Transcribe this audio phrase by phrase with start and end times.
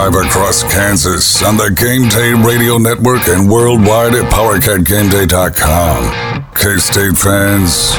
[0.00, 6.44] live across Kansas on the Game Day Radio Network and worldwide at PowerCatGameDay.com.
[6.54, 7.92] K State fans,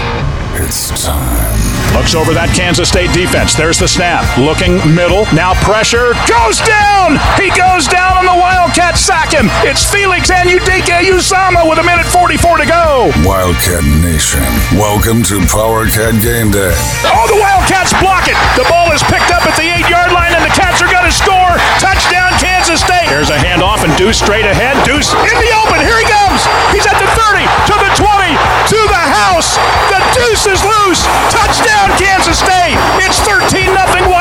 [0.60, 1.61] it's time.
[1.92, 3.52] Looks over that Kansas State defense.
[3.52, 4.24] There's the snap.
[4.40, 5.28] Looking middle.
[5.36, 6.16] Now pressure.
[6.24, 7.20] Goes down.
[7.36, 8.96] He goes down on the Wildcat.
[8.96, 9.52] Sack him.
[9.68, 13.12] It's Felix and Anudike Uzomah with a minute 44 to go.
[13.28, 14.42] Wildcat Nation,
[14.80, 16.72] welcome to PowerCat Game Day.
[17.12, 18.40] Oh, the Wildcats block it.
[18.56, 21.06] The ball is picked up at the eight yard line, and the Cats are going
[21.06, 21.54] to score.
[21.84, 23.12] Touchdown, Kansas State.
[23.12, 24.80] Here's a handoff, and Deuce straight ahead.
[24.88, 25.84] Deuce in the open.
[25.84, 26.48] Here he comes.
[26.72, 28.32] He's at the 30, to the 20,
[28.72, 29.60] to the house.
[29.92, 31.04] The Deuce is loose.
[31.28, 32.80] Touchdown, Kansas State.
[33.04, 34.21] It's 13 0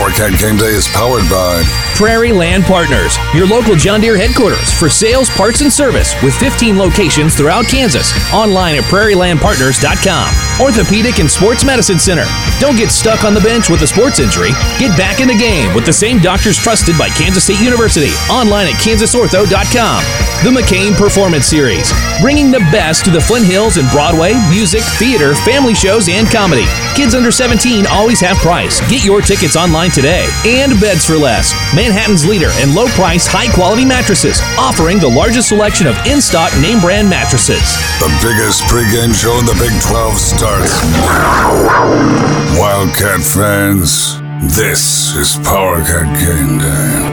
[0.00, 0.20] Wildcats.
[0.20, 1.62] PowerCat Game Day is powered by
[1.94, 6.78] Prairie Land Partners, your local John Deere headquarters for sales, parts, and service with 15
[6.78, 8.12] locations throughout Kansas.
[8.32, 10.60] Online at prairielandpartners.com.
[10.60, 12.24] Orthopedic and Sports Medicine Center.
[12.58, 14.50] Don't get stuck on the bench with a sports injury.
[14.78, 18.12] Get back in the game with the same doctors trusted by Kansas State University.
[18.30, 20.02] Online at kansasortho.com.
[20.40, 25.34] The McCain Performance Series, bringing the best to the Flint Hills and Broadway, music, theater,
[25.34, 26.64] family shows, and comedy.
[26.96, 28.80] Kids under 17 always have price.
[28.88, 30.26] Get your tickets online today.
[30.46, 35.48] And Beds for Less, Manhattan's leader in low price, high quality mattresses, offering the largest
[35.48, 37.62] selection of in stock name brand mattresses.
[37.98, 40.82] the biggest pregame show in the Big 12 starts.
[41.04, 42.58] now.
[42.58, 44.20] Wildcat fans,
[44.56, 47.10] this is PowerCat Game Day.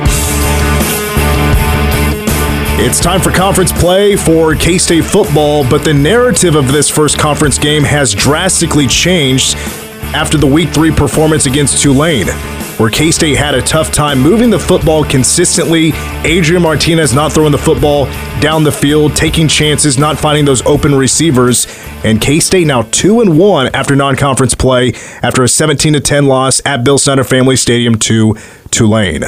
[2.80, 7.18] It's time for conference play for K State football, but the narrative of this first
[7.18, 9.56] conference game has drastically changed
[10.14, 12.28] after the week three performance against Tulane,
[12.78, 15.92] where K State had a tough time moving the football consistently.
[16.24, 18.06] Adrian Martinez not throwing the football
[18.40, 21.68] down the field, taking chances, not finding those open receivers.
[22.04, 26.00] And K State now 2 and 1 after non conference play after a 17 to
[26.00, 28.36] 10 loss at Bill Snyder Family Stadium to
[28.72, 29.24] Tulane.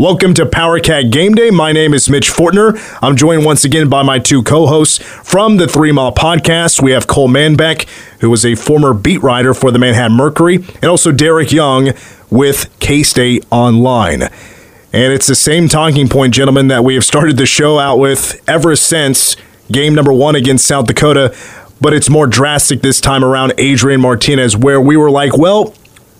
[0.00, 1.50] Welcome to PowerCat Game Day.
[1.50, 2.72] My name is Mitch Fortner.
[3.02, 6.80] I'm joined once again by my two co-hosts from the Three Mile Podcast.
[6.80, 7.86] We have Cole Manbeck,
[8.20, 11.90] who was a former beat writer for the Manhattan Mercury, and also Derek Young
[12.30, 14.22] with K-State Online.
[14.22, 18.42] And it's the same talking point, gentlemen, that we have started the show out with
[18.48, 19.36] ever since
[19.70, 21.36] game number one against South Dakota.
[21.78, 25.74] But it's more drastic this time around Adrian Martinez, where we were like, well,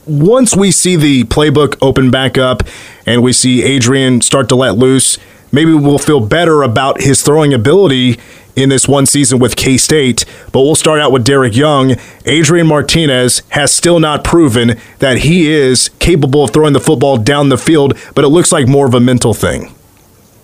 [0.07, 2.63] once we see the playbook open back up
[3.07, 5.19] and we see Adrian start to let loose,
[5.53, 8.19] maybe we'll feel better about his throwing ability
[8.57, 10.25] in this one season with K State.
[10.53, 11.97] But we'll start out with Derek Young.
[12.25, 17.49] Adrian Martinez has still not proven that he is capable of throwing the football down
[17.49, 19.75] the field, but it looks like more of a mental thing.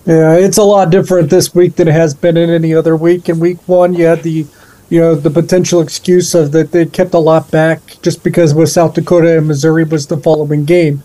[0.05, 3.27] Yeah, it's a lot different this week than it has been in any other week.
[3.27, 4.47] In week one, you had the,
[4.89, 8.69] you know, the potential excuse of that they kept a lot back just because with
[8.69, 11.03] South Dakota and Missouri was the following game.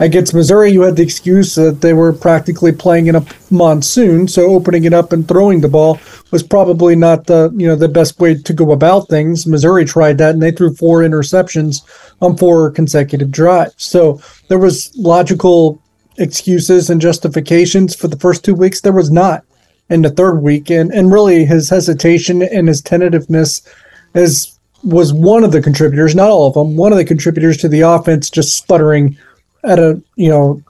[0.00, 4.50] Against Missouri, you had the excuse that they were practically playing in a monsoon, so
[4.50, 6.00] opening it up and throwing the ball
[6.32, 9.46] was probably not the you know the best way to go about things.
[9.46, 11.82] Missouri tried that and they threw four interceptions
[12.20, 13.74] on four consecutive drives.
[13.78, 15.80] So there was logical
[16.18, 18.80] excuses and justifications for the first two weeks.
[18.80, 19.44] There was not
[19.90, 23.62] in the third week, and and really his hesitation and his tentativeness
[24.14, 26.76] is was one of the contributors, not all of them.
[26.76, 29.16] One of the contributors to the offense just sputtering
[29.64, 30.62] at a you know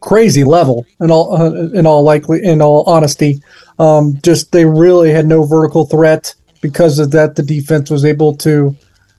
[0.00, 3.42] crazy level in all uh, in all likely in all honesty
[3.78, 8.36] um, just they really had no vertical threat because of that the defense was able
[8.36, 8.76] to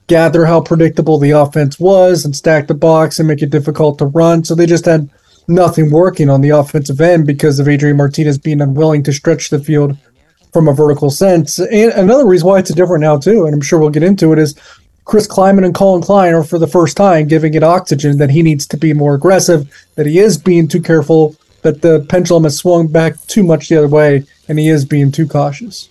[0.08, 4.06] gather how predictable the offense was and stack the box and make it difficult to
[4.06, 5.10] run so they just had
[5.50, 9.60] nothing working on the offensive end because of Adrian Martinez being unwilling to stretch the
[9.60, 9.98] field
[10.54, 13.80] from a vertical sense and another reason why it's different now too and I'm sure
[13.80, 14.56] we'll get into it is
[15.10, 18.44] Chris Klieman and Collin Klein are for the first time giving it oxygen that he
[18.44, 22.58] needs to be more aggressive, that he is being too careful, that the pendulum has
[22.58, 25.90] swung back too much the other way, and he is being too cautious.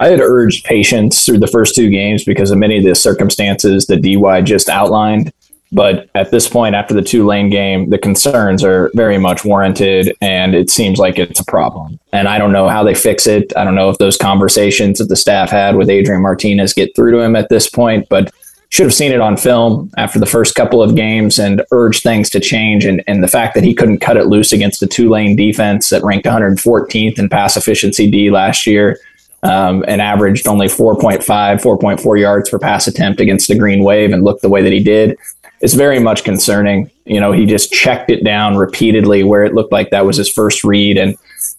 [0.00, 3.84] I had urged patience through the first two games because of many of the circumstances
[3.88, 5.30] that DY just outlined.
[5.74, 10.54] But at this point, after the Tulane game, the concerns are very much warranted, and
[10.54, 11.98] it seems like it's a problem.
[12.12, 13.52] And I don't know how they fix it.
[13.56, 17.10] I don't know if those conversations that the staff had with Adrian Martinez get through
[17.10, 18.32] to him at this point, but
[18.68, 22.30] should have seen it on film after the first couple of games and urged things
[22.30, 22.84] to change.
[22.84, 26.26] And, and the fact that he couldn't cut it loose against Tulane defense that ranked
[26.26, 28.98] 114th in pass efficiency D last year
[29.42, 34.22] um, and averaged only 4.5, 4.4 yards per pass attempt against the Green Wave and
[34.22, 35.18] looked the way that he did
[35.60, 36.90] is very much concerning.
[37.04, 40.28] You know, he just checked it down repeatedly where it looked like that was his
[40.28, 40.98] first read.
[40.98, 41.16] And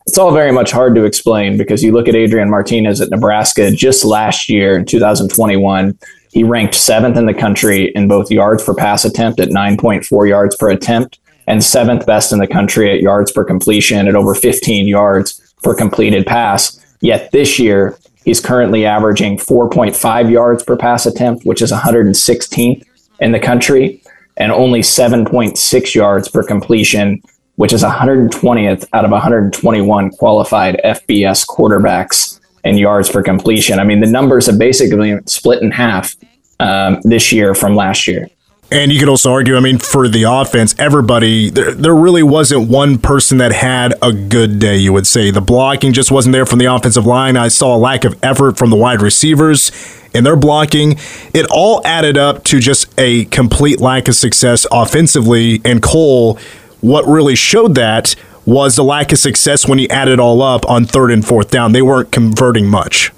[0.08, 3.72] it's all very much hard to explain because you look at Adrian Martinez at Nebraska
[3.72, 5.98] just last year in 2021.
[6.32, 10.56] He ranked seventh in the country in both yards per pass attempt at 9.4 yards
[10.56, 14.88] per attempt and seventh best in the country at yards per completion at over 15
[14.88, 16.80] yards per completed pass.
[17.02, 22.84] Yet this year, he's currently averaging 4.5 yards per pass attempt, which is 116th
[23.20, 24.02] in the country,
[24.38, 27.22] and only 7.6 yards per completion,
[27.56, 33.80] which is 120th out of 121 qualified FBS quarterbacks in yards per completion.
[33.80, 36.16] I mean, the numbers have basically split in half
[36.60, 38.28] um, this year from last year.
[38.72, 42.68] And you could also argue, I mean, for the offense, everybody, there, there really wasn't
[42.68, 45.30] one person that had a good day, you would say.
[45.30, 47.38] The blocking just wasn't there from the offensive line.
[47.38, 49.72] I saw a lack of effort from the wide receivers
[50.16, 50.98] in their blocking.
[51.34, 55.62] It all added up to just a complete lack of success offensively.
[55.64, 56.40] And Cole,
[56.82, 58.16] what really showed that
[58.46, 61.72] was the lack of success when he added all up on third and fourth down.
[61.72, 63.12] They weren't converting much.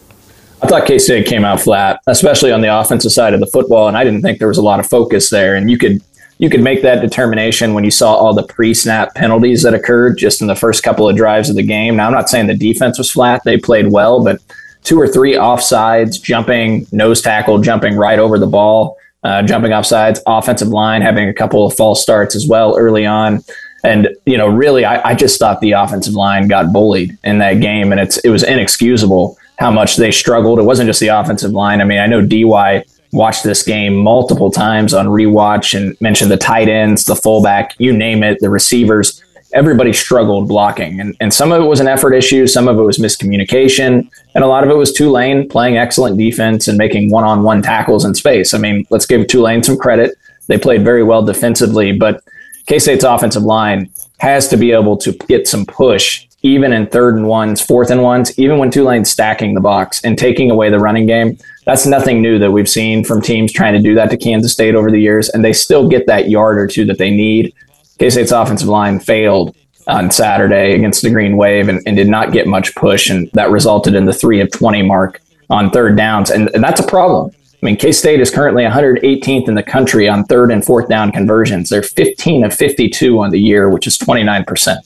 [0.62, 3.88] I thought K State came out flat, especially on the offensive side of the football,
[3.88, 5.56] and I didn't think there was a lot of focus there.
[5.56, 6.02] And you could
[6.40, 10.42] you could make that determination when you saw all the pre-snap penalties that occurred just
[10.42, 11.96] in the first couple of drives of the game.
[11.96, 14.42] Now, I'm not saying the defense was flat; they played well, but
[14.84, 20.20] two or three offsides, jumping nose tackle, jumping right over the ball, uh, jumping offsides,
[20.26, 23.44] offensive line having a couple of false starts as well early on.
[23.84, 27.62] And you know, really, I, I just thought the offensive line got bullied in that
[27.62, 30.60] game, and it's it was inexcusable how much they struggled.
[30.60, 31.82] It wasn't just the offensive line.
[31.82, 36.38] I mean, I know DY watched this game multiple times on rewatch and mentioned the
[36.38, 39.24] tight ends, the fullback, you name it, the receivers.
[39.54, 41.00] Everybody struggled blocking.
[41.00, 44.44] And, and some of it was an effort issue, some of it was miscommunication, and
[44.44, 48.06] a lot of it was Tulane playing excellent defense and making one on one tackles
[48.06, 48.54] in space.
[48.54, 50.16] I mean, let's give Tulane some credit.
[50.48, 52.24] They played very well defensively, but
[52.68, 53.90] K State's offensive line
[54.20, 58.02] has to be able to get some push even in third and ones, fourth and
[58.02, 61.38] ones, even when Tulane's stacking the box and taking away the running game.
[61.66, 64.74] That's nothing new that we've seen from teams trying to do that to Kansas State
[64.74, 67.54] over the years, and they still get that yard or two that they need.
[68.00, 69.56] K State's offensive line failed
[69.88, 73.50] on Saturday against the Green Wave and, and, did not get much push, and that
[73.50, 76.30] resulted in the three of 20 mark on third downs.
[76.30, 77.32] And, and that's a problem.
[77.62, 81.12] I mean, K State is currently 118th in the country on third and fourth down
[81.12, 81.70] conversions.
[81.70, 84.78] They're 15 of 52 on the year, which is 29%.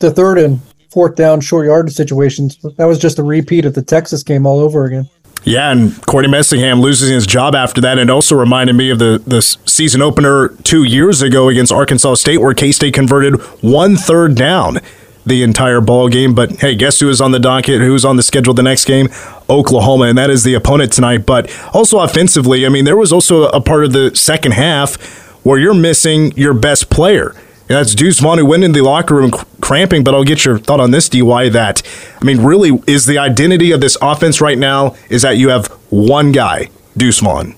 [0.00, 2.58] The third and fourth down short yardage situations.
[2.76, 5.08] That was just a repeat of the Texas game all over again.
[5.44, 9.22] Yeah, and Courtney Messingham losing his job after that, and also reminded me of the,
[9.24, 14.34] the season opener two years ago against Arkansas State, where K State converted one third
[14.34, 14.78] down
[15.24, 16.34] the entire ball game.
[16.34, 17.80] But hey, guess who is on the docket?
[17.80, 19.08] Who's on the schedule the next game?
[19.48, 21.24] Oklahoma, and that is the opponent tonight.
[21.24, 24.96] But also offensively, I mean, there was also a part of the second half
[25.44, 27.34] where you're missing your best player.
[27.68, 29.30] And that's Deuce Vaughn who went in the locker room
[29.60, 30.02] cramping.
[30.02, 31.50] But I'll get your thought on this, DY.
[31.50, 31.82] That
[32.20, 35.66] I mean, really, is the identity of this offense right now is that you have
[35.90, 37.54] one guy, Deuce Vaughn.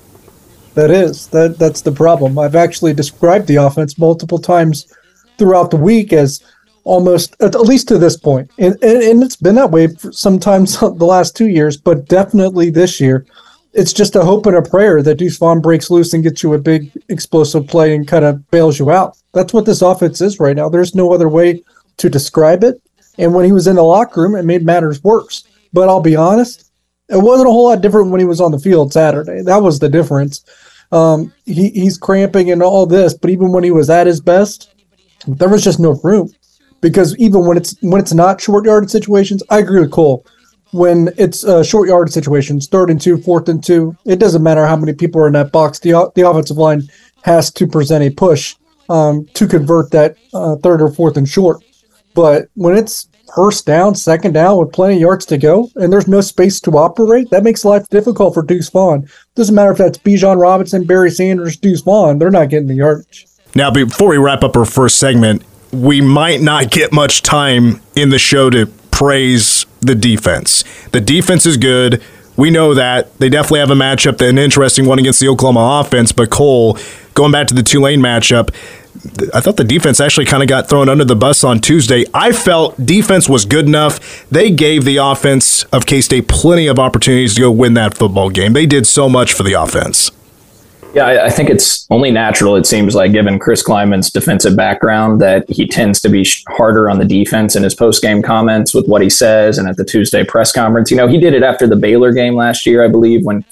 [0.75, 1.59] That is that.
[1.59, 2.39] That's the problem.
[2.39, 4.93] I've actually described the offense multiple times
[5.39, 6.43] throughout the week as
[6.83, 10.81] almost at least to this point, and, and, and it's been that way for sometimes
[10.81, 13.27] the last two years, but definitely this year
[13.73, 16.55] it's just a hope and a prayer that Deuce Vaughn breaks loose and gets you
[16.55, 19.17] a big explosive play and kind of bails you out.
[19.33, 20.69] That's what this offense is right now.
[20.69, 21.63] There's no other way
[21.99, 22.83] to describe it.
[23.19, 25.45] And when he was in the locker room, it made matters worse.
[25.73, 26.71] But I'll be honest,
[27.09, 29.43] it wasn't a whole lot different when he was on the field Saturday.
[29.43, 30.45] That was the difference.
[30.91, 34.75] Um, he, he's cramping and all this, but even when he was at his best,
[35.27, 36.33] there was just no room.
[36.81, 40.25] Because even when it's when it's not short yardage situations, I agree with Cole
[40.73, 44.67] when it's a short yard situations, third and two, fourth and two, it doesn't matter
[44.67, 45.79] how many people are in that box.
[45.79, 46.83] The, the offensive line
[47.23, 48.55] has to present a push
[48.89, 51.63] um, to convert that uh, third or fourth and short.
[52.15, 56.09] But when it's first down, second down with plenty of yards to go, and there's
[56.09, 59.09] no space to operate, that makes life difficult for Deuce Vaughn.
[59.37, 63.27] Doesn't matter if that's Bijan Robinson, Barry Sanders, Deuce Vaughn, they're not getting the yardage.
[63.55, 68.11] Now, before we wrap up our first segment, we might not get much time in
[68.11, 70.65] the show to praise the defense.
[70.93, 72.03] The defense is good.
[72.37, 73.17] We know that.
[73.19, 76.13] They definitely have a matchup, an interesting one against the Oklahoma offense.
[76.13, 76.79] But Cole,
[77.15, 78.55] going back to the Tulane matchup,
[79.35, 82.05] I thought the defense actually kind of got thrown under the bus on Tuesday.
[82.13, 84.29] I felt defense was good enough.
[84.31, 88.31] They gave the offense of K State plenty of opportunities to go win that football
[88.31, 88.53] game.
[88.53, 90.11] They did so much for the offense.
[90.93, 95.21] Yeah, I, I, think it's only natural, it seems like, given Chris Klieman's defensive background,
[95.21, 98.89] that he tends to be harder on the defense in his post game comments with
[98.89, 100.91] what he says and at the Tuesday press conference.
[100.91, 103.45] You know, he did it after the Baylor game last year, I believe, when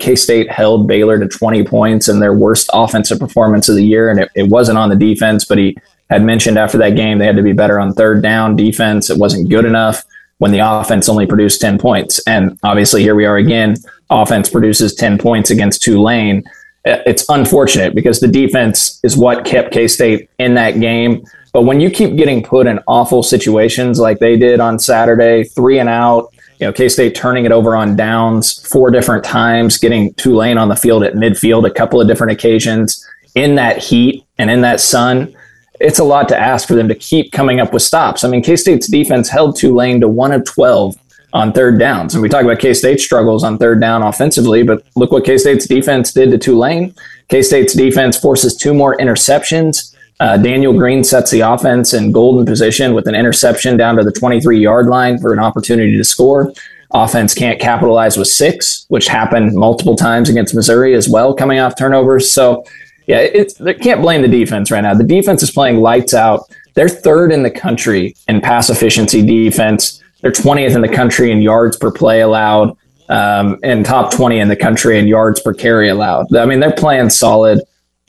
[0.00, 4.10] K State held Baylor to 20 points and their worst offensive performance of the year.
[4.10, 5.76] And it, it wasn't on the defense, but he
[6.08, 9.10] had mentioned after that game they had to be better on third down defense.
[9.10, 10.02] It wasn't good enough
[10.38, 12.20] when the offense only produced 10 points.
[12.26, 13.76] And obviously, here we are again.
[14.08, 16.44] Offense produces 10 points against Tulane
[16.86, 21.24] Uh, it's unfortunate because the defense is what kept K State in that game.
[21.52, 25.78] But when you keep getting put in awful situations like they did on Saturday, three
[25.80, 30.14] and out, you know, K State turning it over on downs four different times, getting
[30.14, 34.48] Tulane on the field at midfield a couple of different occasions in that heat and
[34.50, 35.34] in that sun,
[35.80, 38.22] it's a lot to ask for them to keep coming up with stops.
[38.22, 40.94] I mean, K State's defense held Tulane to one of 12
[41.36, 42.14] on third downs.
[42.14, 45.36] And we talk about K State struggles on third down offensively, but look what K
[45.36, 46.94] State's defense did to Tulane.
[47.28, 49.94] K State's defense forces two more interceptions.
[50.18, 54.12] Uh, Daniel Green sets the offense in golden position with an interception down to the
[54.12, 56.54] 23 yard line for an opportunity to score.
[56.92, 61.76] Offense can't capitalize with six, which happened multiple times against Missouri as well, coming off
[61.76, 62.32] turnovers.
[62.32, 62.64] So,
[63.06, 64.94] yeah, it's they can't blame the defense right now.
[64.94, 66.44] The defense is playing lights out.
[66.72, 70.02] They're third in the country in pass efficiency defense.
[70.26, 72.76] They're 20th in the country in yards per play allowed,
[73.08, 76.34] um, and top 20 in the country in yards per carry allowed.
[76.34, 77.60] I mean, they're playing solid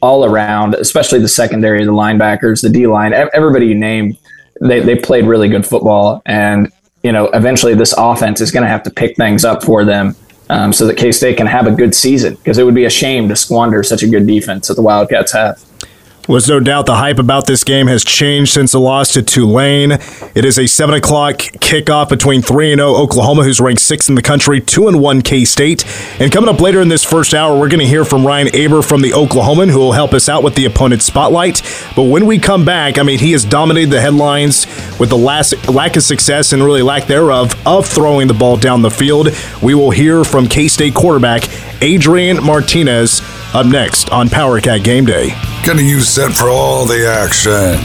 [0.01, 4.17] all around, especially the secondary, the linebackers, the D line, everybody you name.
[4.61, 6.23] They, they played really good football.
[6.25, 6.71] And,
[7.03, 10.15] you know, eventually this offense is going to have to pick things up for them
[10.49, 12.89] um, so that K State can have a good season because it would be a
[12.89, 15.63] shame to squander such a good defense that the Wildcats have.
[16.27, 19.93] Was no doubt the hype about this game has changed since the loss to Tulane.
[19.93, 24.21] It is a 7 o'clock kickoff between 3 0 Oklahoma, who's ranked 6th in the
[24.21, 25.85] country, 2 and 1 K State.
[26.19, 28.81] And coming up later in this first hour, we're going to hear from Ryan Aber
[28.81, 31.61] from the Oklahoman, who will help us out with the opponent spotlight.
[31.95, 34.67] But when we come back, I mean, he has dominated the headlines
[34.99, 38.81] with the last lack of success and really lack thereof of throwing the ball down
[38.81, 39.29] the field.
[39.63, 41.43] We will hear from K State quarterback
[41.81, 43.21] Adrian Martinez
[43.53, 45.29] up next on Power Cat Game Day.
[45.63, 47.77] Getting you set for all the action.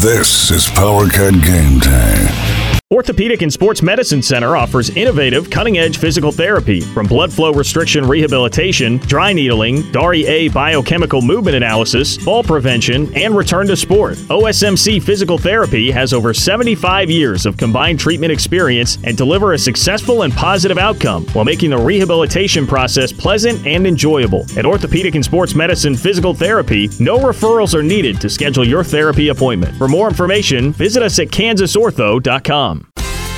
[0.00, 2.61] This is Power Cat Game Day.
[2.92, 8.06] Orthopedic and Sports Medicine Center offers innovative, cutting edge physical therapy from blood flow restriction
[8.06, 14.18] rehabilitation, dry needling, DARI A biomechanical movement analysis, fall prevention, and return to sport.
[14.28, 20.24] OSMC Physical Therapy has over 75 years of combined treatment experience and deliver a successful
[20.24, 24.44] and positive outcome while making the rehabilitation process pleasant and enjoyable.
[24.54, 29.28] At Orthopedic and Sports Medicine Physical Therapy, no referrals are needed to schedule your therapy
[29.28, 29.74] appointment.
[29.76, 32.81] For more information, visit us at kansasortho.com.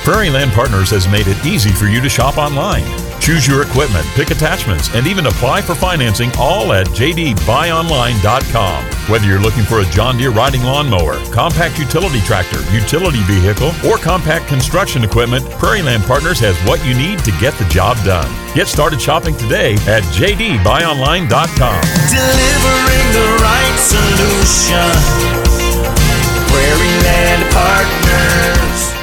[0.05, 2.85] Prairie Land Partners has made it easy for you to shop online.
[3.19, 8.85] Choose your equipment, pick attachments, and even apply for financing all at jdbuyonline.com.
[9.09, 13.97] Whether you're looking for a John Deere riding lawnmower, compact utility tractor, utility vehicle, or
[13.97, 18.29] compact construction equipment, Prairie Land Partners has what you need to get the job done.
[18.53, 21.81] Get started shopping today at jdbuyonline.com.
[22.13, 24.85] Delivering the right solution.
[26.45, 28.94] Prairie Land Partners.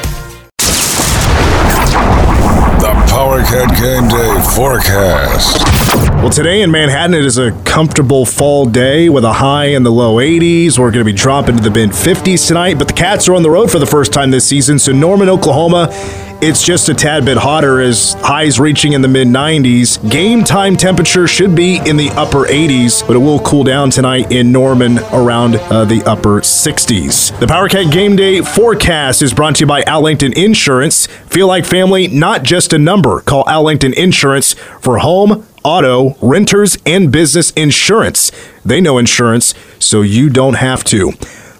[3.13, 5.63] Power Cat Game Day forecast.
[6.23, 9.93] Well, today in Manhattan, it is a comfortable fall day with a high in the
[9.93, 10.79] low 80s.
[10.79, 13.43] We're going to be dropping to the mid 50s tonight, but the Cats are on
[13.43, 14.79] the road for the first time this season.
[14.79, 15.89] So, Norman, Oklahoma,
[16.43, 20.11] it's just a tad bit hotter as highs reaching in the mid 90s.
[20.11, 24.33] Game time temperature should be in the upper 80s, but it will cool down tonight
[24.33, 27.39] in Norman around uh, the upper 60s.
[27.39, 31.07] The Power Cat Game Day forecast is brought to you by Al Langton Insurance.
[31.07, 33.21] Feel like family, not just a number.
[33.21, 38.33] Call Al Langton Insurance for home auto, renters, and business insurance.
[38.65, 41.13] They know insurance, so you don't have to.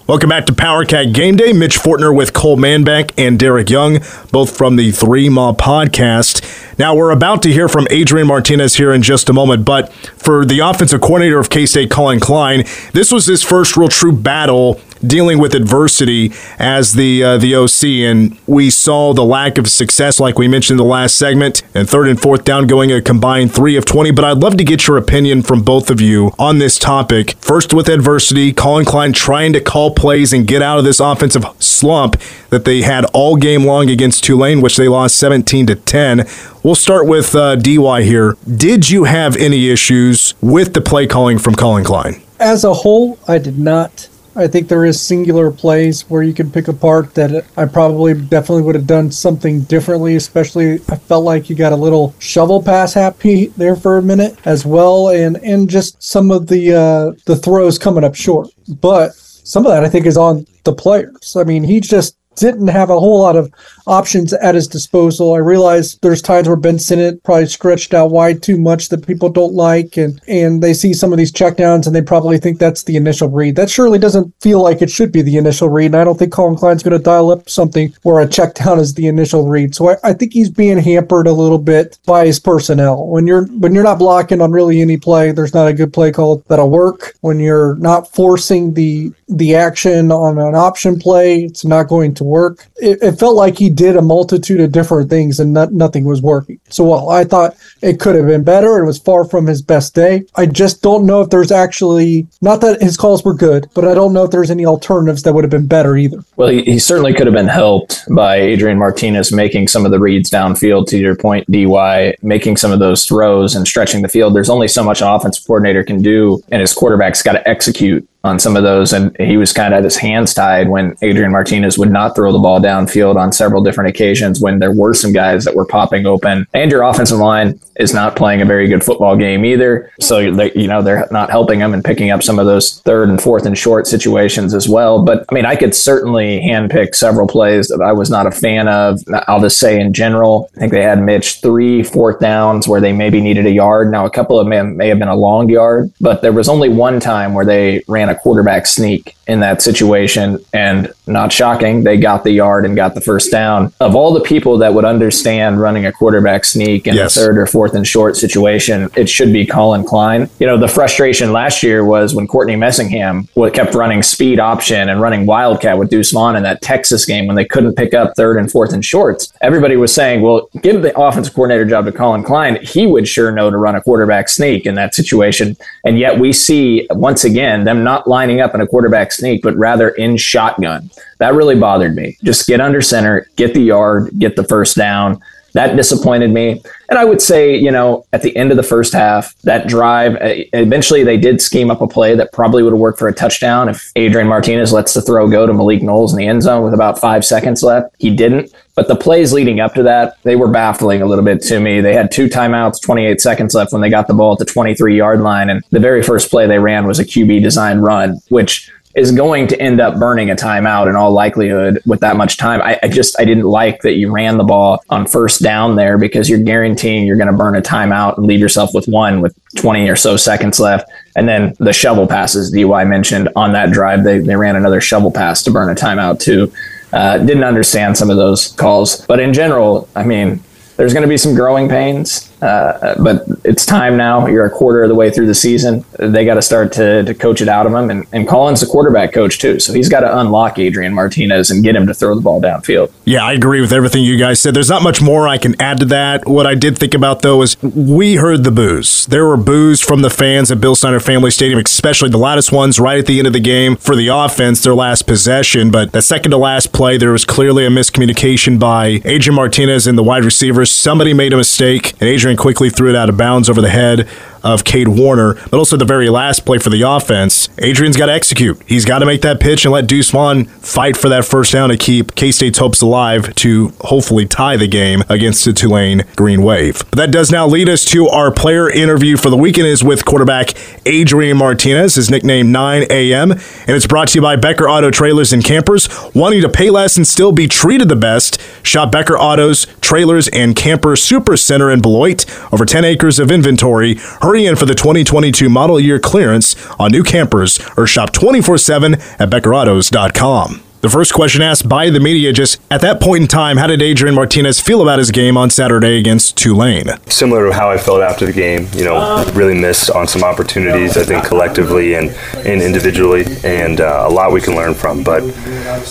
[0.05, 1.53] Welcome back to Power Cat Game Day.
[1.53, 3.99] Mitch Fortner with Cole Manbeck and Derek Young,
[4.33, 6.77] both from the Three Maw podcast.
[6.77, 10.43] Now, we're about to hear from Adrian Martinez here in just a moment, but for
[10.43, 14.81] the offensive coordinator of K State, Collin Klein, this was his first real true battle
[15.05, 20.19] dealing with adversity as the uh, the OC, and we saw the lack of success,
[20.19, 23.53] like we mentioned in the last segment, and third and fourth down going a combined
[23.53, 24.11] three of twenty.
[24.11, 27.31] But I'd love to get your opinion from both of you on this topic.
[27.41, 31.45] First, with adversity, Collin Klein trying to call plays and get out of this offensive
[31.59, 32.19] slump
[32.49, 36.25] that they had all game long against Tulane, which they lost seventeen to ten.
[36.63, 38.37] We'll start with uh, DY here.
[38.49, 42.21] Did you have any issues with the play calling from Collin Klein?
[42.39, 44.07] As a whole, I did not.
[44.35, 48.63] I think there is singular plays where you can pick apart that I probably definitely
[48.63, 50.15] would have done something differently.
[50.15, 54.37] Especially, I felt like you got a little shovel pass happy there for a minute
[54.45, 58.49] as well, and and just some of the uh, the throws coming up short.
[58.67, 61.35] But some of that I think is on the players.
[61.35, 63.51] I mean, he just didn't have a whole lot of
[63.87, 65.33] options at his disposal.
[65.33, 69.29] I realize there's times where Ben Sinnott probably stretched out wide too much that people
[69.29, 72.83] don't like, and and they see some of these checkdowns and they probably think that's
[72.83, 73.55] the initial read.
[73.55, 76.31] That surely doesn't feel like it should be the initial read, and I don't think
[76.31, 79.75] Collin Klein's going to dial up something where a checkdown is the initial read.
[79.75, 83.07] So I, I think he's being hampered a little bit by his personnel.
[83.07, 86.11] When you're when you're not blocking on really any play, there's not a good play
[86.11, 87.13] call that'll work.
[87.21, 92.22] When you're not forcing the the action on an option play, it's not going to
[92.23, 92.67] work.
[92.77, 96.21] It, it felt like he did a multitude of different things and not, nothing was
[96.21, 96.59] working.
[96.69, 98.77] So well, I thought it could have been better.
[98.79, 100.25] It was far from his best day.
[100.35, 103.93] I just don't know if there's actually not that his calls were good, but I
[103.93, 106.23] don't know if there's any alternatives that would have been better either.
[106.35, 109.99] Well, he, he certainly could have been helped by Adrian Martinez making some of the
[109.99, 110.87] reads downfield.
[110.87, 114.35] To your point, DY making some of those throws and stretching the field.
[114.35, 118.07] There's only so much an offensive coordinator can do, and his quarterback's got to execute
[118.23, 118.93] on some of those.
[118.93, 122.31] And he was kind of at his hands tied when Adrian Martinez would not throw
[122.31, 126.05] the ball downfield on several different occasions when there were some guys that were popping
[126.05, 126.47] open.
[126.53, 129.91] And your offensive line is not playing a very good football game either.
[129.99, 133.09] So, they, you know, they're not helping him and picking up some of those third
[133.09, 135.03] and fourth and short situations as well.
[135.03, 138.67] But I mean, I could certainly handpick several plays that I was not a fan
[138.67, 139.01] of.
[139.27, 142.93] I'll just say in general, I think they had Mitch three fourth downs where they
[142.93, 143.91] maybe needed a yard.
[143.91, 146.69] Now, a couple of them may have been a long yard, but there was only
[146.69, 150.43] one time where they ran a quarterback sneak in that situation.
[150.53, 153.73] And not shocking, they got the yard and got the first down.
[153.79, 157.15] Of all the people that would understand running a quarterback sneak in yes.
[157.15, 160.29] a third or fourth and short situation, it should be Collin Klein.
[160.39, 165.01] You know, the frustration last year was when Courtney Messingham kept running speed option and
[165.01, 168.37] running wildcat with Deuce Vaughn in that Texas game when they couldn't pick up third
[168.37, 169.31] and fourth and shorts.
[169.41, 172.57] Everybody was saying, well, give the offensive coordinator job to Collin Klein.
[172.61, 175.55] He would sure know to run a quarterback sneak in that situation.
[175.83, 179.55] And yet we see once again them not lining up in a quarterback sneak, but
[179.55, 180.89] rather in shotgun.
[181.19, 182.17] That really bothered me.
[182.23, 185.21] Just get under center, get the yard, get the first down.
[185.53, 186.61] That disappointed me.
[186.89, 190.15] And I would say, you know, at the end of the first half, that drive,
[190.15, 193.13] eh, eventually they did scheme up a play that probably would have worked for a
[193.13, 196.63] touchdown if Adrian Martinez lets the throw go to Malik Knowles in the end zone
[196.63, 197.95] with about five seconds left.
[197.99, 198.53] He didn't.
[198.75, 201.79] But the plays leading up to that, they were baffling a little bit to me.
[201.79, 204.97] They had two timeouts, 28 seconds left when they got the ball at the 23
[204.97, 205.49] yard line.
[205.49, 209.47] And the very first play they ran was a QB design run, which is going
[209.47, 212.61] to end up burning a timeout in all likelihood with that much time.
[212.61, 215.97] I, I, just I didn't like that you ran the ball on first down there
[215.97, 219.35] because you're guaranteeing you're going to burn a timeout and leave yourself with one with
[219.57, 220.89] 20 or so seconds left.
[221.15, 225.11] And then the shovel passes DY mentioned on that drive, they, they ran another shovel
[225.11, 226.51] pass to burn a timeout too.
[226.91, 230.43] Uh, didn't understand some of those calls, but in general, I mean,
[230.77, 234.27] there's going to be some growing pains, uh, but it's time now.
[234.27, 235.85] You're a quarter of the way through the season.
[235.97, 237.89] They got to start to, to coach it out of him.
[237.89, 239.59] And, and Collin's a quarterback coach, too.
[239.59, 242.91] So he's got to unlock Adrian Martinez and get him to throw the ball downfield.
[243.05, 244.53] Yeah, I agree with everything you guys said.
[244.53, 246.27] There's not much more I can add to that.
[246.27, 249.05] What I did think about, though, is we heard the boos.
[249.05, 252.79] There were boos from the fans at Bill Snyder Family Stadium, especially the loudest ones
[252.79, 255.71] right at the end of the game for the offense, their last possession.
[255.71, 259.97] But the second to last play, there was clearly a miscommunication by Adrian Martinez and
[259.97, 260.71] the wide receivers.
[260.71, 264.09] somebody made a mistake, and Adrian quickly threw it out of bounds over the head
[264.43, 267.49] of Cade Warner, but also the very last play for the offense.
[267.59, 268.61] Adrian's got to execute.
[268.67, 271.69] He's got to make that pitch and let Deuce Vaughn fight for that first down
[271.69, 276.43] to keep K State's hopes alive to hopefully tie the game against the Tulane Green
[276.43, 276.79] Wave.
[276.89, 280.05] But that does now lead us to our player interview for the weekend is with
[280.05, 280.53] quarterback
[280.85, 285.31] Adrian Martinez, his nickname 9 a.m., and it's brought to you by Becker Auto Trailers
[285.31, 285.87] and Campers.
[286.13, 288.41] Wanting to pay less and still be treated the best?
[288.63, 292.25] Shop Becker Autos, Trailers, and Camper Super Center in Beloit.
[292.51, 293.95] Over 10 acres of inventory.
[294.21, 298.57] Hurry Hurry in for the 2022 model year clearance on new campers or shop 24
[298.57, 300.63] 7 at BeckerAutos.com.
[300.81, 303.83] The first question asked by the media just at that point in time, how did
[303.83, 306.87] Adrian Martinez feel about his game on Saturday against Tulane?
[307.05, 310.97] Similar to how I felt after the game, you know, really missed on some opportunities,
[310.97, 315.03] I think collectively and, and individually, and uh, a lot we can learn from.
[315.03, 315.21] But,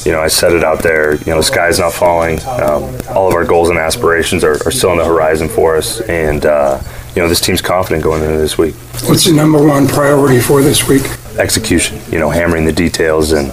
[0.05, 2.41] you know, I said it out there, you know, the sky's not falling.
[2.41, 2.83] Um,
[3.15, 6.01] all of our goals and aspirations are, are, still on the horizon for us.
[6.01, 6.83] And, uh,
[7.15, 8.75] you know, this team's confident going into this week.
[9.05, 11.03] What's the number one priority for this week?
[11.39, 13.53] Execution, you know, hammering the details and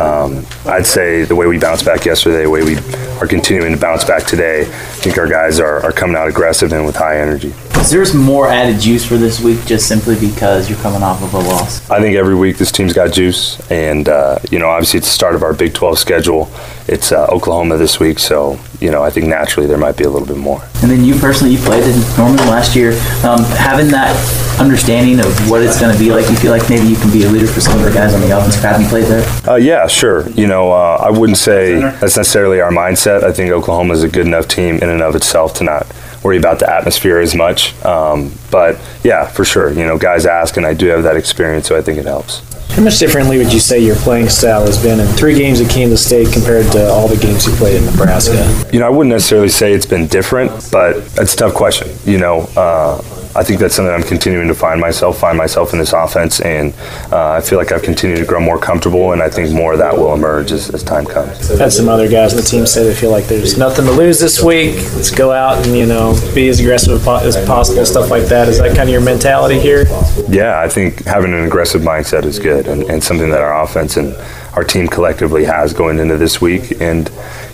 [0.00, 2.74] um, I'd say the way we bounced back yesterday, the way we
[3.20, 6.72] are continuing to bounce back today, I think our guys are, are coming out aggressive
[6.72, 7.52] and with high energy.
[7.80, 11.32] Is there more added juice for this week just simply because you're coming off of
[11.34, 11.88] a loss?
[11.90, 15.14] I think every week this team's got juice, and uh, you know, obviously it's the
[15.14, 16.50] start of our Big 12 schedule.
[16.88, 20.10] It's uh, Oklahoma this week, so you know, I think naturally there might be a
[20.10, 20.62] little bit more.
[20.82, 22.92] And then you personally, you played in Norman last year.
[23.24, 24.16] Um, having that
[24.60, 27.24] understanding of what it's going to be like, you feel like maybe you can be
[27.24, 29.24] a leader for some of the guys on the offensive side you played there?
[29.48, 30.28] Uh, yeah, sure.
[30.30, 33.09] You know, uh, I wouldn't say that's necessarily our mindset.
[33.24, 35.86] I think Oklahoma is a good enough team in and of itself to not
[36.22, 37.82] worry about the atmosphere as much.
[37.84, 39.70] Um, but yeah, for sure.
[39.70, 42.42] You know, guys ask, and I do have that experience, so I think it helps.
[42.70, 45.68] How much differently would you say your playing style has been in three games at
[45.68, 48.70] Kansas State compared to all the games you played in Nebraska?
[48.72, 51.88] You know, I wouldn't necessarily say it's been different, but it's a tough question.
[52.04, 53.02] You know, uh,
[53.34, 56.74] I think that's something I'm continuing to find myself, find myself in this offense, and
[57.12, 59.78] uh, I feel like I've continued to grow more comfortable, and I think more of
[59.78, 61.48] that will emerge as, as time comes.
[61.56, 64.18] Had some other guys on the team say they feel like there's nothing to lose
[64.18, 64.74] this week.
[64.94, 68.48] Let's go out and you know be as aggressive as possible, stuff like that.
[68.48, 69.84] Is that kind of your mentality here?
[70.28, 73.96] Yeah, I think having an aggressive mindset is good, and, and something that our offense
[73.96, 74.14] and
[74.60, 76.82] our team collectively has going into this week.
[76.82, 77.10] And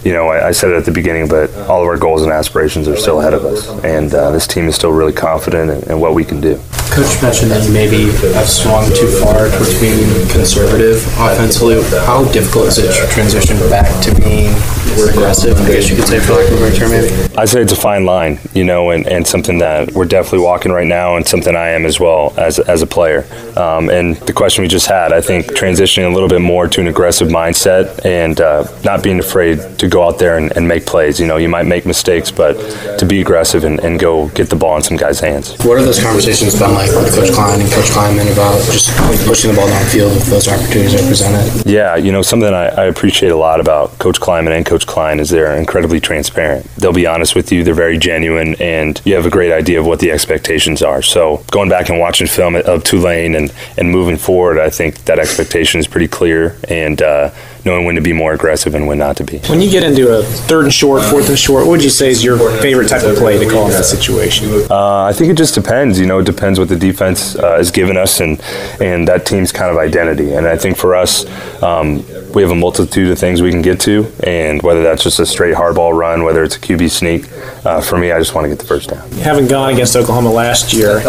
[0.07, 2.31] you know, I, I, said it at the beginning, but all of our goals and
[2.31, 5.91] aspirations are still ahead of us, and uh, this team is still really confident in,
[5.91, 6.61] in, what we can do.
[6.95, 11.83] Coach mentioned that you maybe have swung too far towards being conservative offensively.
[12.07, 14.53] How difficult is it to transition back to being
[14.95, 15.59] more aggressive?
[15.59, 17.35] I guess you could say, for lack of a better term, maybe.
[17.37, 20.71] I say it's a fine line, you know, and, and something that we're definitely walking
[20.71, 23.27] right now, and something I am as well as as a player.
[23.59, 26.81] Um, and the question we just had, I think transitioning a little bit more to
[26.81, 30.87] an aggressive mindset and uh, not being afraid to go out there and, and, make
[30.87, 31.21] plays.
[31.21, 32.55] You know, you might make mistakes, but
[32.99, 35.53] to be aggressive and, and, go get the ball in some guys' hands.
[35.65, 39.51] What are those conversations been like with Coach Klein and Coach Klieman about just pushing
[39.51, 41.67] the ball downfield if those opportunities are presented?
[41.67, 45.21] Yeah, you know, something I, I appreciate a lot about Coach Klieman and Coach Klein
[45.21, 46.65] is they're incredibly transparent.
[46.77, 49.87] They'll be honest with you, they're very genuine, and you have a great idea of
[49.87, 51.03] what the expectations are.
[51.03, 55.19] So going back and watching film of Tulane and, and moving forward, I think that
[55.19, 56.57] expectation is pretty clear.
[56.69, 57.31] And, uh,
[57.65, 59.39] knowing when to be more aggressive and when not to be.
[59.49, 62.11] When you get into a third and short, fourth and short, what would you say
[62.11, 64.49] is your favorite type of play to call in that situation?
[64.71, 65.99] Uh, I think it just depends.
[65.99, 68.41] You know, it depends what the defense uh, has given us and
[68.81, 70.35] and that team's kind of identity.
[70.35, 71.27] And I think for us,
[71.63, 75.19] um, we have a multitude of things we can get to, and whether that's just
[75.19, 77.25] a straight hardball run, whether it's a QB sneak,
[77.65, 79.11] uh, for me, I just want to get the first down.
[79.13, 81.01] Having gone against Oklahoma last year,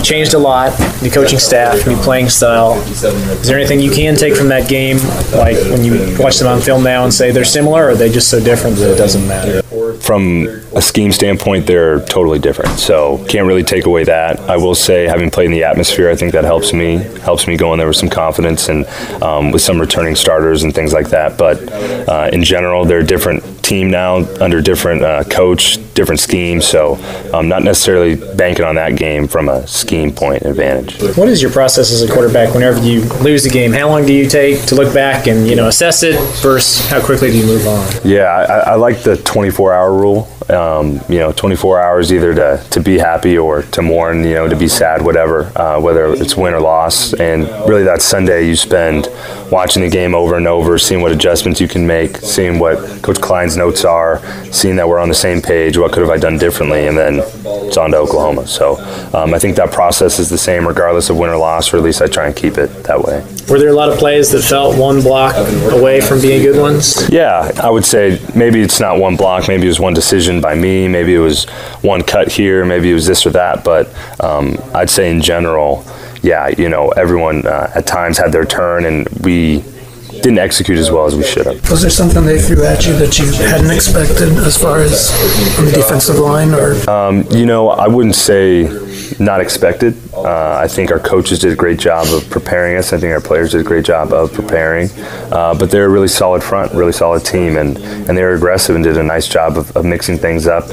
[0.00, 0.70] you've changed a lot.
[1.02, 2.72] The coaching staff, the playing style.
[2.88, 4.96] Is there anything you can take from that game,
[5.32, 8.10] like when you watch them on film now and say they're similar, or are they
[8.10, 9.62] just so different that it doesn't matter?
[9.98, 12.78] From a scheme standpoint, they're totally different.
[12.78, 14.40] So can't really take away that.
[14.40, 16.96] I will say, having played in the atmosphere, I think that helps me.
[17.20, 18.86] Helps me go in there with some confidence and
[19.22, 21.36] um, with some returning starters and things like that.
[21.36, 21.60] But
[22.08, 26.66] uh, in general, they're different team now under different uh, coach, different schemes.
[26.66, 26.96] So
[27.32, 31.00] I'm not necessarily banking on that game from a scheme point advantage.
[31.16, 33.72] What is your process as a quarterback whenever you lose a game?
[33.72, 37.04] How long do you take to look back and you know assess it versus how
[37.04, 37.88] quickly do you move on?
[38.04, 40.28] Yeah, I, I like the 24 hour rule.
[40.50, 44.48] Um, you know, 24 hours either to, to be happy or to mourn, you know,
[44.48, 47.12] to be sad, whatever, uh, whether it's win or loss.
[47.14, 49.08] And really, that Sunday you spend
[49.50, 53.20] watching the game over and over, seeing what adjustments you can make, seeing what Coach
[53.20, 54.20] Klein's notes are,
[54.52, 57.20] seeing that we're on the same page, what could have I done differently, and then
[57.66, 58.46] it's on to Oklahoma.
[58.46, 58.76] So
[59.14, 61.82] um, I think that process is the same regardless of win or loss, or at
[61.82, 63.24] least I try and keep it that way.
[63.48, 65.34] Were there a lot of plays that felt one block
[65.72, 67.08] away from being good ones?
[67.10, 70.54] Yeah, I would say maybe it's not one block, maybe it was one decision by
[70.54, 71.44] me, maybe it was
[71.82, 73.88] one cut here, maybe it was this or that, but
[74.22, 75.84] um, I'd say in general,
[76.22, 79.64] yeah, you know, everyone uh, at times had their turn, and we
[80.22, 81.70] didn't execute as well as we should have.
[81.70, 85.10] Was there something they threw at you that you hadn't expected as far as
[85.58, 86.72] on the defensive line, or?
[86.88, 88.64] Um, you know, I wouldn't say
[89.18, 89.96] not expected.
[90.14, 92.92] Uh, I think our coaches did a great job of preparing us.
[92.92, 94.88] I think our players did a great job of preparing.
[95.30, 98.74] Uh, but they're a really solid front, really solid team, and, and they were aggressive
[98.74, 100.64] and did a nice job of, of mixing things up,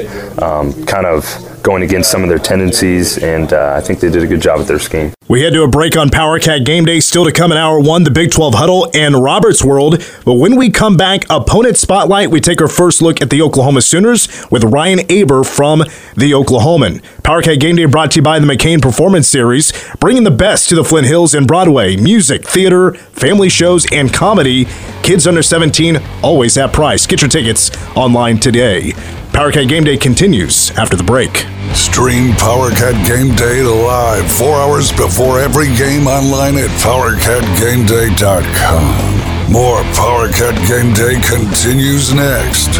[0.42, 1.24] um, kind of
[1.68, 4.60] going against some of their tendencies, and uh, I think they did a good job
[4.60, 5.12] with their scheme.
[5.28, 8.04] We head to a break on PowerCat Game Day, still to come in hour one,
[8.04, 10.02] the Big 12 Huddle and Roberts World.
[10.24, 13.82] But when we come back, Opponent Spotlight, we take our first look at the Oklahoma
[13.82, 15.80] Sooners with Ryan Aber from
[16.16, 17.02] the Oklahoman.
[17.24, 20.76] PowerCat Game Day brought to you by the McCain Performance Series, bringing the best to
[20.76, 21.98] the Flint Hills and Broadway.
[21.98, 24.68] Music, theater, family shows, and comedy.
[25.04, 27.06] Kids under 17 always at price.
[27.06, 28.94] Get your tickets online today.
[29.38, 31.46] PowerCat Game Day continues after the break.
[31.76, 39.54] Stream PowerCat Game Day live four hours before every game online at PowerCatGameDay.com.
[39.54, 42.80] More PowerCat Game Day continues next.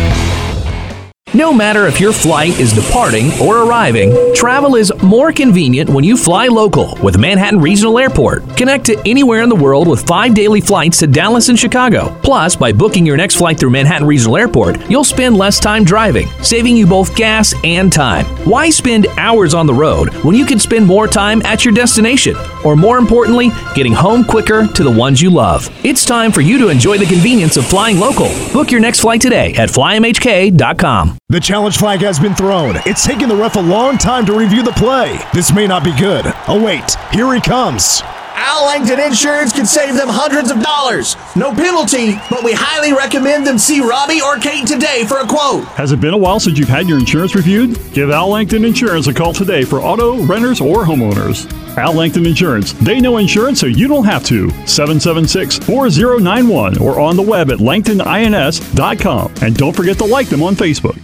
[1.34, 6.16] No matter if your flight is departing or arriving, travel is more convenient when you
[6.16, 8.48] fly local with Manhattan Regional Airport.
[8.56, 12.18] Connect to anywhere in the world with five daily flights to Dallas and Chicago.
[12.24, 16.28] Plus, by booking your next flight through Manhattan Regional Airport, you'll spend less time driving,
[16.42, 18.26] saving you both gas and time.
[18.46, 22.38] Why spend hours on the road when you can spend more time at your destination?
[22.64, 25.70] Or more importantly, getting home quicker to the ones you love.
[25.84, 28.30] It's time for you to enjoy the convenience of flying local.
[28.54, 31.18] Book your next flight today at flymhk.com.
[31.30, 32.78] The challenge flag has been thrown.
[32.86, 35.20] It's taken the ref a long time to review the play.
[35.34, 36.24] This may not be good.
[36.48, 38.02] Oh, wait, here he comes.
[38.34, 41.18] Al Langton Insurance can save them hundreds of dollars.
[41.36, 45.66] No penalty, but we highly recommend them see Robbie or Kate today for a quote.
[45.76, 47.78] Has it been a while since you've had your insurance reviewed?
[47.92, 51.52] Give Al Langton Insurance a call today for auto, renters, or homeowners.
[51.76, 52.72] Al Langton Insurance.
[52.72, 54.50] They know insurance so you don't have to.
[54.66, 59.34] 776 4091 or on the web at langtonins.com.
[59.42, 60.98] And don't forget to like them on Facebook.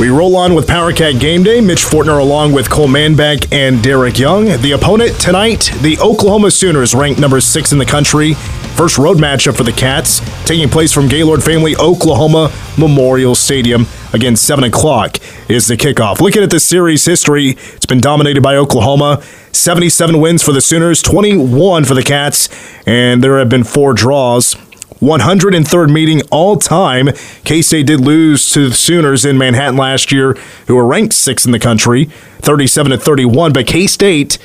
[0.00, 1.60] We roll on with Power Cat Game Day.
[1.60, 4.46] Mitch Fortner along with Cole Manbeck and Derek Young.
[4.62, 8.32] The opponent tonight, the Oklahoma Sooners, ranked number six in the country.
[8.76, 13.84] First road matchup for the Cats, taking place from Gaylord Family Oklahoma Memorial Stadium.
[14.14, 15.18] Again, 7 o'clock
[15.50, 16.22] is the kickoff.
[16.22, 19.22] Looking at the series history, it's been dominated by Oklahoma.
[19.52, 22.48] 77 wins for the Sooners, 21 for the Cats,
[22.86, 24.56] and there have been four draws.
[25.00, 27.08] 103rd meeting all time.
[27.44, 30.34] K State did lose to the Sooners in Manhattan last year,
[30.66, 32.04] who were ranked sixth in the country,
[32.40, 33.52] 37 to 31.
[33.52, 34.38] But K State,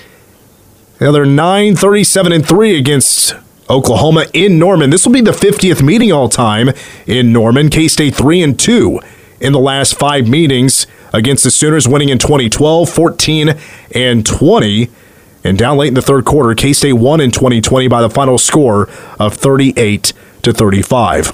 [1.00, 3.36] another 9, 37 and 3 against
[3.70, 4.92] Oklahoma in Norman.
[4.92, 6.70] This will be the 50th meeting all time
[7.06, 7.70] in Norman.
[7.70, 9.00] K State 3 and 2
[9.42, 13.56] in the last five meetings against the Sooners, winning in 2012, 14,
[13.94, 14.90] and 20.
[15.44, 18.38] And down late in the third quarter, K State won in 2020 by the final
[18.38, 18.90] score
[19.20, 20.14] of 38
[20.46, 21.32] to 35.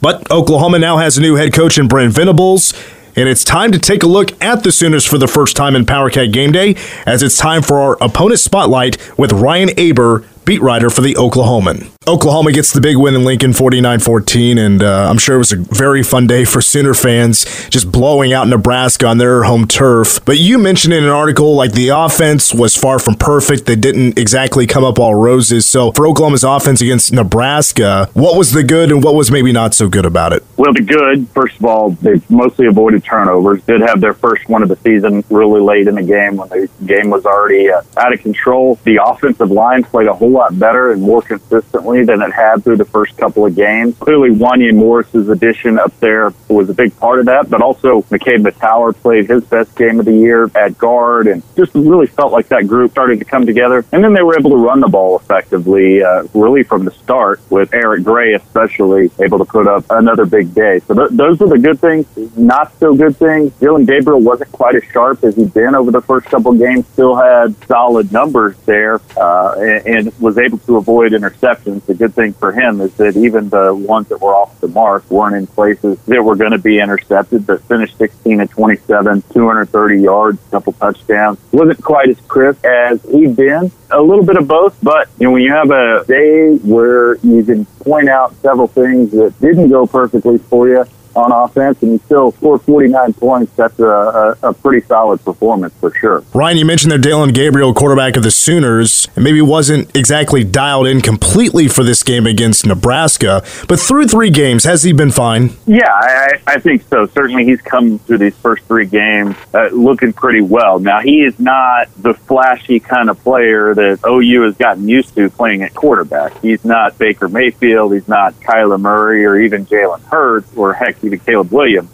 [0.00, 2.72] But Oklahoma now has a new head coach in Brent Venables.
[3.16, 5.84] And it's time to take a look at the Sooners for the first time in
[5.84, 10.62] Power Cat Game Day, as it's time for our opponent spotlight with Ryan Aber, beat
[10.62, 11.90] writer for the Oklahoman.
[12.08, 15.52] Oklahoma gets the big win in Lincoln 49 14, and uh, I'm sure it was
[15.52, 20.18] a very fun day for Sooner fans just blowing out Nebraska on their home turf.
[20.24, 23.66] But you mentioned in an article like the offense was far from perfect.
[23.66, 25.66] They didn't exactly come up all roses.
[25.66, 29.74] So for Oklahoma's offense against Nebraska, what was the good and what was maybe not
[29.74, 30.42] so good about it?
[30.56, 33.62] Well, the good, first of all, they mostly avoided turnovers.
[33.64, 36.66] Did have their first one of the season really late in the game when the
[36.86, 38.78] game was already uh, out of control.
[38.84, 42.76] The offensive line played a whole lot better and more consistently than it had through
[42.76, 43.96] the first couple of games.
[43.98, 48.56] Clearly, Wanya Morris's addition up there was a big part of that, but also McCabe
[48.58, 52.48] Tower played his best game of the year at guard and just really felt like
[52.48, 53.84] that group started to come together.
[53.92, 57.40] And then they were able to run the ball effectively, uh, really from the start,
[57.50, 60.80] with Eric Gray especially able to put up another big day.
[60.80, 62.06] So th- those are the good things.
[62.36, 63.52] Not so good things.
[63.54, 66.86] Dillon Gabriel wasn't quite as sharp as he'd been over the first couple of games,
[66.88, 71.79] still had solid numbers there, uh, and, and was able to avoid interceptions.
[71.86, 75.08] The good thing for him is that even the ones that were off the mark
[75.10, 80.02] weren't in places that were going to be intercepted, but finished 16 and 27, 230
[80.02, 81.38] yards, couple touchdowns.
[81.52, 83.72] Wasn't quite as crisp as he'd been.
[83.90, 87.42] A little bit of both, but you know when you have a day where you
[87.42, 90.84] can point out several things that didn't go perfectly for you,
[91.16, 93.52] on offense, and still scored 49 points.
[93.56, 96.24] That's a, a, a, pretty solid performance for sure.
[96.34, 101.00] Ryan, you mentioned that Dillon Gabriel, quarterback of the Sooners, maybe wasn't exactly dialed in
[101.00, 105.50] completely for this game against Nebraska, but through three games, has he been fine?
[105.66, 107.06] Yeah, I, I think so.
[107.06, 110.78] Certainly, he's come through these first three games uh, looking pretty well.
[110.78, 115.30] Now, he is not the flashy kind of player that OU has gotten used to
[115.30, 116.40] playing at quarterback.
[116.40, 117.94] He's not Baker Mayfield.
[117.94, 121.90] He's not Kyler Murray or even Jalen Hurts or heck, even Caleb Williams.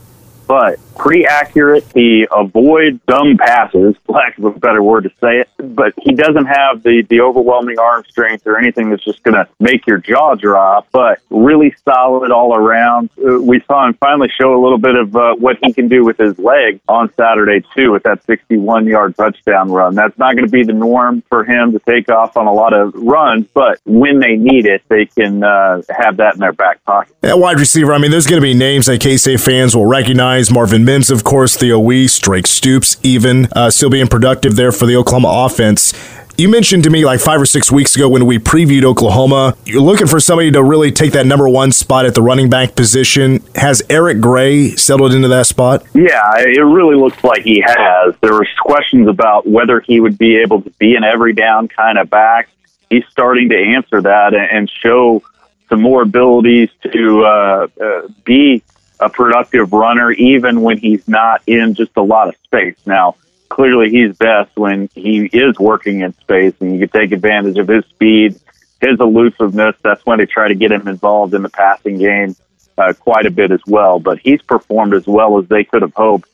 [0.47, 1.85] But pretty accurate.
[1.95, 6.47] He avoids dumb passes, lack of a better word to say it, but he doesn't
[6.47, 10.35] have the, the overwhelming arm strength or anything that's just going to make your jaw
[10.35, 13.11] drop, but really solid all around.
[13.19, 16.05] Uh, we saw him finally show a little bit of uh, what he can do
[16.05, 19.95] with his leg on Saturday, too, with that 61 yard touchdown run.
[19.95, 22.73] That's not going to be the norm for him to take off on a lot
[22.73, 26.83] of runs, but when they need it, they can uh, have that in their back
[26.85, 27.15] pocket.
[27.23, 29.87] Yeah, wide receiver, I mean, there's going to be names that K State fans will
[29.87, 30.51] recognize.
[30.51, 34.87] Marvin Mims, of course, Theo Wease, Drake Stoops, even uh, still being productive there for
[34.87, 35.93] the Oklahoma offense.
[36.39, 39.83] You mentioned to me like five or six weeks ago when we previewed Oklahoma, you're
[39.83, 43.43] looking for somebody to really take that number one spot at the running back position.
[43.57, 45.83] Has Eric Gray settled into that spot?
[45.93, 48.15] Yeah, it really looks like he has.
[48.21, 51.99] There was questions about whether he would be able to be an every down kind
[51.99, 52.49] of back.
[52.91, 55.23] He's starting to answer that and show
[55.69, 58.63] some more abilities to uh, uh, be
[59.01, 62.77] a productive runner, even when he's not in just a lot of space.
[62.87, 63.17] Now,
[63.49, 67.69] clearly, he's best when he is working in space, and you can take advantage of
[67.69, 68.39] his speed,
[68.81, 69.77] his elusiveness.
[69.83, 72.37] That's when they try to get him involved in the passing game
[72.79, 73.99] uh, quite a bit as well.
[73.99, 76.29] But he's performed as well as they could have hoped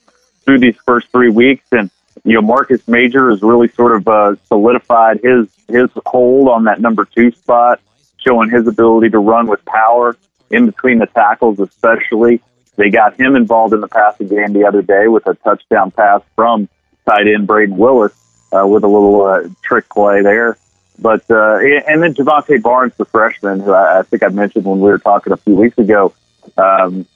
[0.44, 1.90] through these first three weeks, and
[2.24, 6.80] you know Marcus Major has really sort of uh, solidified his his hold on that
[6.80, 7.80] number two spot,
[8.18, 10.16] showing his ability to run with power
[10.50, 12.40] in between the tackles, especially.
[12.76, 16.22] They got him involved in the passing game the other day with a touchdown pass
[16.34, 16.68] from
[17.06, 18.12] tight end Brayden Willis
[18.52, 20.56] uh, with a little uh, trick play there.
[20.98, 24.80] But uh, and then Jovantae Barnes, the freshman, who I, I think I mentioned when
[24.80, 26.14] we were talking a few weeks ago,
[26.56, 27.06] um,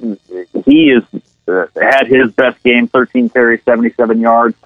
[0.65, 1.05] he is
[1.47, 4.57] uh, had his best game, 13 carries, 77 yards.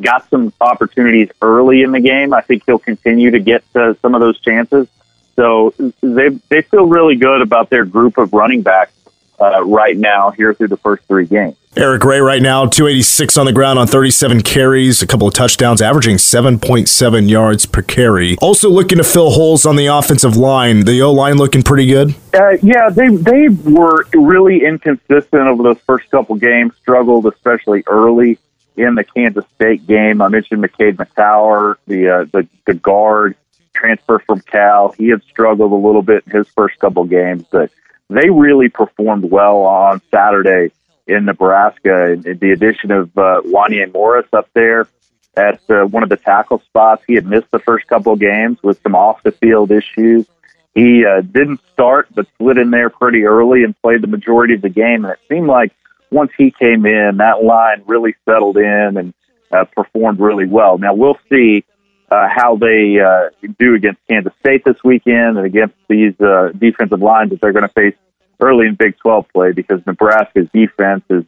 [0.00, 2.32] Got some opportunities early in the game.
[2.32, 4.86] I think he'll continue to get uh, some of those chances.
[5.34, 8.92] So they they feel really good about their group of running backs
[9.40, 11.56] uh, right now here through the first three games.
[11.76, 15.80] Eric Gray right now, 286 on the ground on 37 carries, a couple of touchdowns,
[15.80, 18.36] averaging 7.7 yards per carry.
[18.40, 20.84] Also looking to fill holes on the offensive line.
[20.84, 22.16] The O line looking pretty good.
[22.34, 26.74] Uh, yeah, they they were really inconsistent over those first couple games.
[26.80, 28.38] Struggled especially early
[28.76, 30.20] in the Kansas State game.
[30.20, 33.36] I mentioned McKade Mettauer, the uh, the the guard
[33.72, 34.92] transfer from Cal.
[34.92, 37.70] He had struggled a little bit in his first couple games, but
[38.08, 40.72] they really performed well on Saturday
[41.06, 42.12] in Nebraska.
[42.12, 44.88] And the addition of uh, Wanya Morris up there
[45.36, 48.58] at uh, one of the tackle spots, he had missed the first couple of games
[48.62, 50.26] with some off the field issues.
[50.74, 54.62] He uh, didn't start, but slid in there pretty early and played the majority of
[54.62, 55.04] the game.
[55.04, 55.72] And it seemed like
[56.10, 59.14] once he came in, that line really settled in and
[59.52, 60.78] uh, performed really well.
[60.78, 61.64] Now we'll see
[62.10, 67.00] uh, how they uh, do against Kansas State this weekend and against these uh, defensive
[67.00, 67.94] lines that they're going to face
[68.40, 71.24] early in Big 12 play because Nebraska's defense is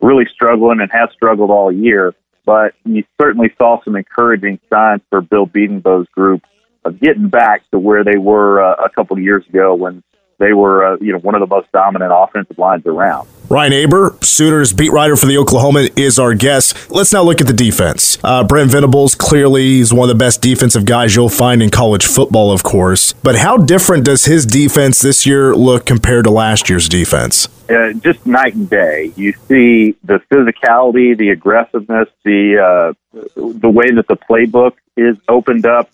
[0.00, 2.14] really struggling and has struggled all year.
[2.44, 6.42] But you certainly saw some encouraging signs for Bill Bedenbaugh's group
[6.84, 10.02] of getting back to where they were uh, a couple of years ago when
[10.38, 13.28] they were, uh, you know, one of the most dominant offensive lines around.
[13.50, 16.90] Ryan Aber, Sooners beat writer for the Oklahoman, is our guest.
[16.90, 18.18] Let's now look at the defense.
[18.22, 22.04] Uh, Brent Venables clearly is one of the best defensive guys you'll find in college
[22.04, 23.14] football, of course.
[23.14, 27.48] But how different does his defense this year look compared to last year's defense?
[27.70, 29.12] Uh, just night and day.
[29.16, 35.66] You see the physicality, the aggressiveness, the uh, the way that the playbook is opened
[35.66, 35.90] up.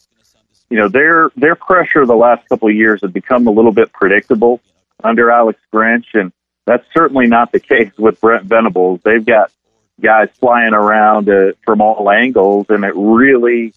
[0.74, 3.92] You know, their their pressure the last couple of years has become a little bit
[3.92, 4.60] predictable
[5.04, 6.32] under Alex Grinch, and
[6.66, 9.00] that's certainly not the case with Brent Venables.
[9.04, 9.52] They've got
[10.00, 13.72] guys flying around uh, from all angles, and it really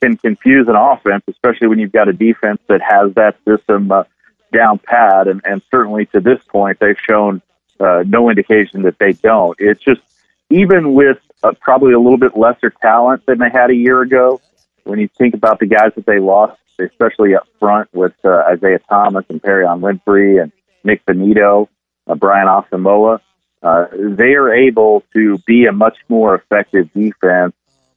[0.00, 4.04] can confuse an offense, especially when you've got a defense that has that system uh,
[4.50, 5.28] down pat.
[5.28, 7.42] And, and certainly to this point, they've shown
[7.78, 9.56] uh, no indication that they don't.
[9.60, 10.00] It's just
[10.48, 14.40] even with uh, probably a little bit lesser talent than they had a year ago.
[14.84, 18.80] When you think about the guys that they lost, especially up front with uh, Isaiah
[18.88, 20.52] Thomas and Perrion Winfrey and
[20.84, 21.68] Nik Bonitto,
[22.06, 23.20] uh, Brian Asamoah,
[23.62, 27.54] uh, they are able to be a much more effective defense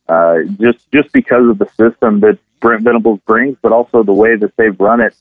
[0.10, 4.36] uh, just just because of the system that Brent Venables brings, but also the way
[4.36, 5.16] that they've run it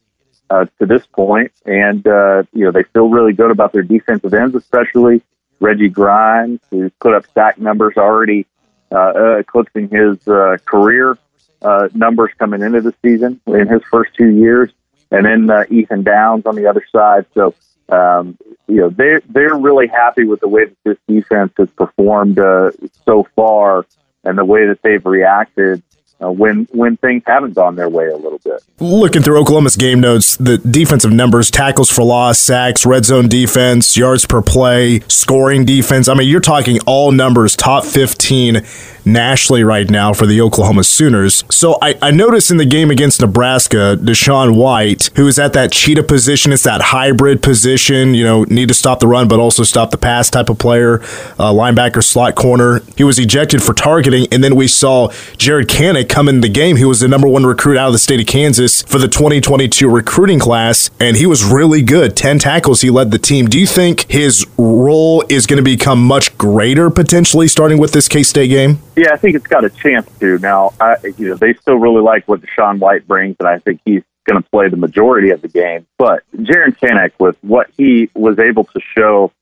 [0.50, 1.52] uh, to this point.
[1.64, 5.22] And uh, you know they feel really good about their defensive ends, especially
[5.60, 8.46] Reggie Grimes, who's put up sack numbers already
[8.90, 11.16] uh, uh, eclipsing his uh, career
[11.62, 14.70] uh, numbers coming into the season in his first two years,
[15.10, 17.26] and then uh, Ethan Downs on the other side.
[17.34, 17.54] So
[17.88, 22.38] um, you know they're they're really happy with the way that this defense has performed
[22.38, 22.70] uh,
[23.04, 23.86] so far
[24.24, 25.82] and the way that they've reacted
[26.22, 28.62] uh, when when things haven't gone their way a little bit.
[28.78, 33.96] Looking through Oklahoma's game notes, the defensive numbers, tackles for loss, sacks, red zone defense,
[33.96, 36.08] yards per play, scoring defense.
[36.08, 38.62] I mean, you're talking all numbers, top 15
[39.04, 41.44] nationally right now for the Oklahoma Sooners.
[41.50, 45.72] So I, I noticed in the game against Nebraska, DaShaun White, who is at that
[45.72, 49.62] cheetah position, it's that hybrid position, you know, need to stop the run but also
[49.62, 51.00] stop the pass type of player,
[51.38, 52.80] uh, linebacker, slot corner.
[52.96, 55.08] He was ejected for targeting, and then we saw
[55.38, 56.76] Jaren Kanak come in the game.
[56.76, 59.88] He was the number one recruit out of the state of Kansas for the 2022
[59.88, 62.14] recruiting class, and he was really good.
[62.14, 63.46] 10 tackles, he led the team.
[63.46, 68.08] Do you think his role is going to become much greater potentially starting with this
[68.08, 68.78] K State game?
[68.94, 70.38] Yeah, I think it's got a chance to.
[70.38, 73.80] Now, I, you know, they still really like what DaShaun White brings, and I think
[73.86, 75.86] he's going to play the majority of the game.
[75.96, 79.32] But Jaren Kanak, with what he was able to show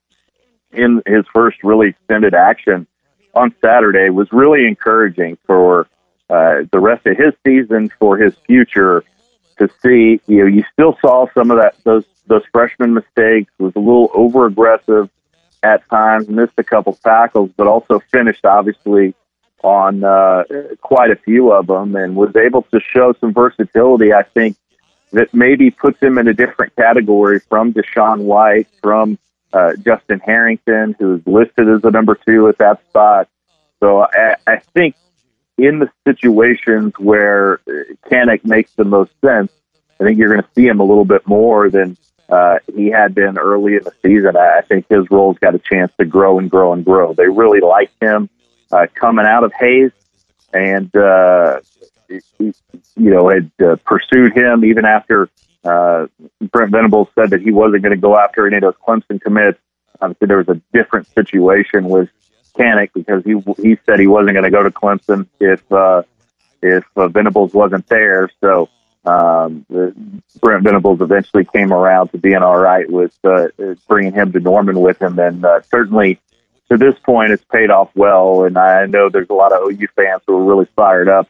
[0.71, 2.87] in his first really extended action
[3.35, 5.89] on Saturday, was really encouraging for
[6.31, 9.05] uh, the rest of his season, for his future.
[9.59, 13.53] To see, you know, you still saw some of that those those freshman mistakes.
[13.59, 15.11] Was a little over aggressive
[15.63, 19.15] at times, missed a couple tackles, but also finished obviously
[19.63, 20.45] on uh,
[20.81, 24.15] quite a few of them, and was able to show some versatility.
[24.15, 24.57] I think
[25.13, 29.19] that maybe puts him in a different category from DaShaun White, from
[29.53, 33.29] uh, Justin Harrington, who's listed as the number two at that spot.
[33.81, 34.95] So I, I think
[35.65, 37.61] in the situations where
[38.11, 39.53] Kanak makes the most sense,
[40.01, 41.97] I think you're going to see him a little bit more than
[42.31, 44.37] uh, he had been early in the season.
[44.37, 47.13] I, I think his role's got a chance to grow and grow and grow.
[47.13, 48.31] They really like him
[48.73, 49.91] uh, coming out of Hays,
[50.53, 51.61] and uh,
[52.09, 52.55] you
[52.97, 55.29] know had uh, pursued him even after
[55.65, 56.07] uh,
[56.41, 59.59] Brent Venables said that he wasn't going to go after any of those Clemson commits.
[60.01, 62.09] Obviously, there was a different situation with
[62.51, 66.03] Kanak because he he said he wasn't going to go to Clemson if uh,
[66.63, 68.31] if uh, Venables wasn't there.
[68.41, 68.69] So
[69.05, 69.67] um,
[70.41, 73.49] Brent Venables eventually came around to being all right with uh,
[73.89, 76.21] bringing him to Norman with him, and uh, certainly
[76.71, 78.45] to this point, it's paid off well.
[78.45, 81.29] And I know there's a lot of OU fans who are really fired up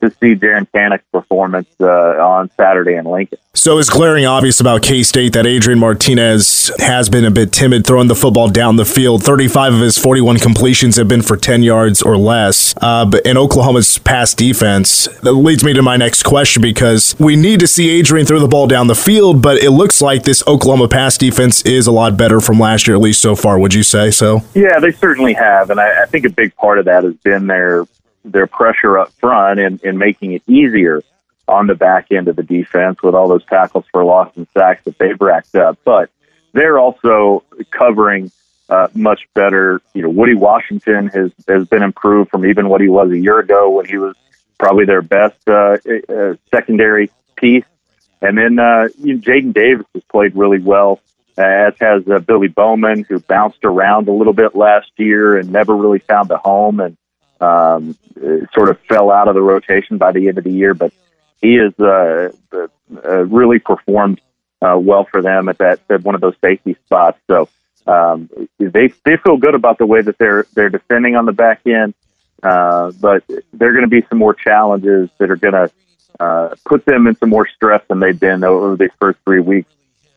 [0.00, 3.38] to see Jaren Kanak's performance uh, on Saturday in Lincoln.
[3.56, 7.86] So it's glaring obvious about K State that Adrian Martinez has been a bit timid
[7.86, 9.24] throwing the football down the field.
[9.24, 12.74] 35 of his 41 completions have been for 10 yards or less.
[12.82, 17.34] Uh, but in Oklahoma's pass defense, that leads me to my next question because we
[17.34, 20.46] need to see Adrian throw the ball down the field, but it looks like this
[20.46, 23.58] Oklahoma pass defense is a lot better from last year, at least so far.
[23.58, 24.42] Would you say so?
[24.54, 25.70] Yeah, they certainly have.
[25.70, 27.86] And I, I think a big part of that has been their
[28.32, 31.02] their pressure up front and, and making it easier
[31.48, 34.84] on the back end of the defense with all those tackles for loss and sacks
[34.84, 35.78] that they've racked up.
[35.84, 36.10] But
[36.52, 38.30] they're also covering
[38.68, 39.80] uh, much better.
[39.94, 43.38] You know, Woody Washington has has been improved from even what he was a year
[43.38, 44.16] ago when he was
[44.58, 45.76] probably their best uh,
[46.08, 47.64] uh, secondary piece.
[48.20, 51.00] And then uh, you know, Jaden Davis has played really well,
[51.38, 55.76] as has uh, Billy Bowman, who bounced around a little bit last year and never
[55.76, 56.96] really found a home and
[57.40, 57.96] um,
[58.54, 60.74] sort of fell out of the rotation by the end of the year.
[60.74, 60.92] But
[61.40, 64.20] he has uh, uh, really performed
[64.62, 67.18] uh, well for them at that at one of those safety spots.
[67.26, 67.48] So
[67.86, 71.60] um, they they feel good about the way that they're they're defending on the back
[71.66, 71.94] end.
[72.42, 75.70] Uh, but there are going to be some more challenges that are going to
[76.20, 79.70] uh, put them in some more stress than they've been over these first three weeks,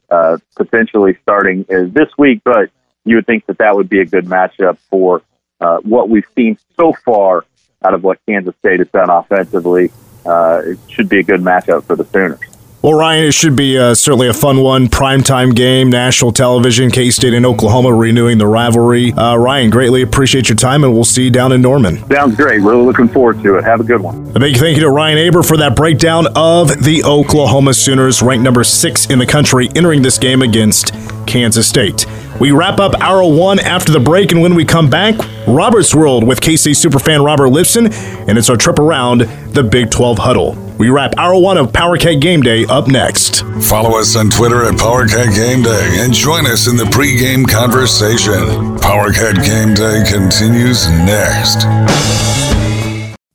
[0.09, 2.41] uh, potentially starting uh, this week.
[2.43, 2.71] But
[3.05, 5.21] you would think that that would be a good matchup for
[5.61, 7.45] uh, what we've seen so far
[7.83, 9.91] out of what Kansas State has done offensively
[10.25, 12.39] uh, it should be a good matchup for the Sooners.
[12.81, 14.87] Well, Ryan, it should be uh, certainly a fun one.
[14.87, 19.11] Primetime game, national television, K State and Oklahoma renewing the rivalry.
[19.11, 21.97] Uh, Ryan, greatly appreciate your time, and we'll see you down in Norman.
[22.09, 22.61] Sounds great.
[22.61, 23.65] Really looking forward to it.
[23.65, 24.31] Have a good one.
[24.33, 28.45] A big thank you to Ryan Aber for that breakdown of the Oklahoma Sooners, ranked
[28.45, 30.93] number six in the country, entering this game against
[31.27, 32.05] Kansas State.
[32.39, 35.15] We wrap up hour one after the break, and when we come back,
[35.45, 37.91] Robert's World with KC superfan Robert Lipson,
[38.29, 39.21] and it's our trip around
[39.53, 40.53] the Big 12 huddle.
[40.77, 43.43] We wrap hour one of PowerCat Game Day up next.
[43.61, 48.77] Follow us on Twitter at PowerCat Game Day and join us in the pregame conversation.
[48.77, 51.65] PowerCat Game Day continues next.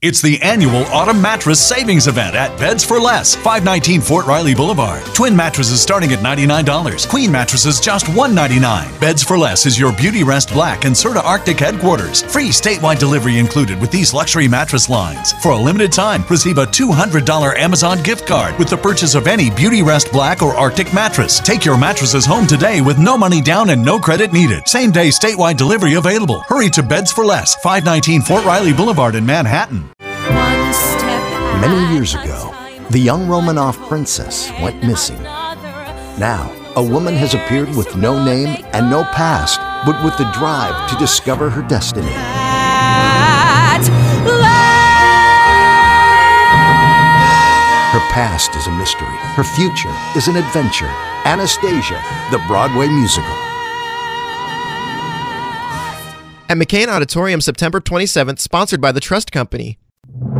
[0.06, 5.02] It's the annual Autumn Mattress Savings Event at Beds for Less, 519 Fort Riley Boulevard.
[5.14, 7.08] Twin mattresses starting at $99.
[7.08, 9.00] Queen mattresses just 199.
[9.00, 12.20] Beds for Less is your Beauty Rest Black and Serta Arctic headquarters.
[12.20, 15.32] Free statewide delivery included with these luxury mattress lines.
[15.42, 19.48] For a limited time, receive a $200 Amazon gift card with the purchase of any
[19.48, 21.40] Beauty Rest Black or Arctic mattress.
[21.40, 24.68] Take your mattresses home today with no money down and no credit needed.
[24.68, 26.40] Same day statewide delivery available.
[26.40, 29.93] Hurry to Beds for Less, 519 Fort Riley Boulevard in Manhattan.
[31.60, 32.54] Many years ago,
[32.90, 35.22] the young Romanov princess went missing.
[35.22, 40.90] Now, a woman has appeared with no name and no past, but with the drive
[40.90, 42.12] to discover her destiny.
[47.94, 49.06] Her past is a mystery.
[49.36, 50.90] Her future is an adventure.
[51.24, 52.02] Anastasia,
[52.32, 53.30] the Broadway musical.
[56.48, 59.78] At McCain Auditorium, September 27th, sponsored by the Trust Company.
[60.24, 60.30] The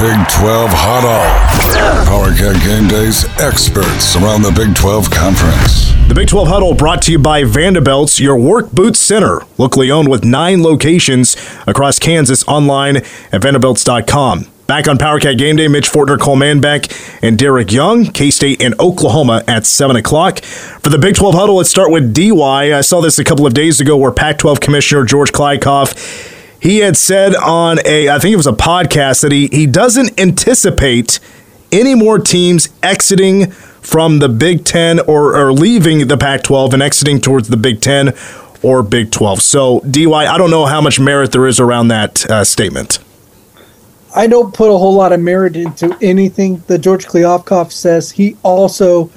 [0.00, 1.28] Big 12 Huddle.
[2.06, 5.92] PowerCat Game Day's experts around the Big 12 Conference.
[6.08, 9.40] The Big 12 Huddle brought to you by Vanderbilt's, your work Boots center.
[9.58, 11.36] Locally owned with nine locations
[11.66, 14.46] across Kansas online at vanderbilts.com.
[14.66, 16.90] Back on PowerCat Game Day, Mitch Fortner, Cole Manbeck,
[17.22, 20.40] and Derek Young, K State and Oklahoma at 7 o'clock.
[20.40, 22.74] For the Big 12 Huddle, let's start with DY.
[22.74, 26.78] I saw this a couple of days ago where Pac 12 Commissioner George Kliavkoff he
[26.78, 31.20] had said on a, I think it was a podcast, that he, he doesn't anticipate
[31.72, 36.82] any more teams exiting from the Big Ten or, or leaving the Pac 12 and
[36.82, 38.14] exiting towards the Big Ten
[38.62, 39.42] or Big 12.
[39.42, 42.98] So, DY, I don't know how much merit there is around that uh, statement.
[44.14, 48.10] I don't put a whole lot of merit into anything that George Kliavkoff says.
[48.10, 49.10] He also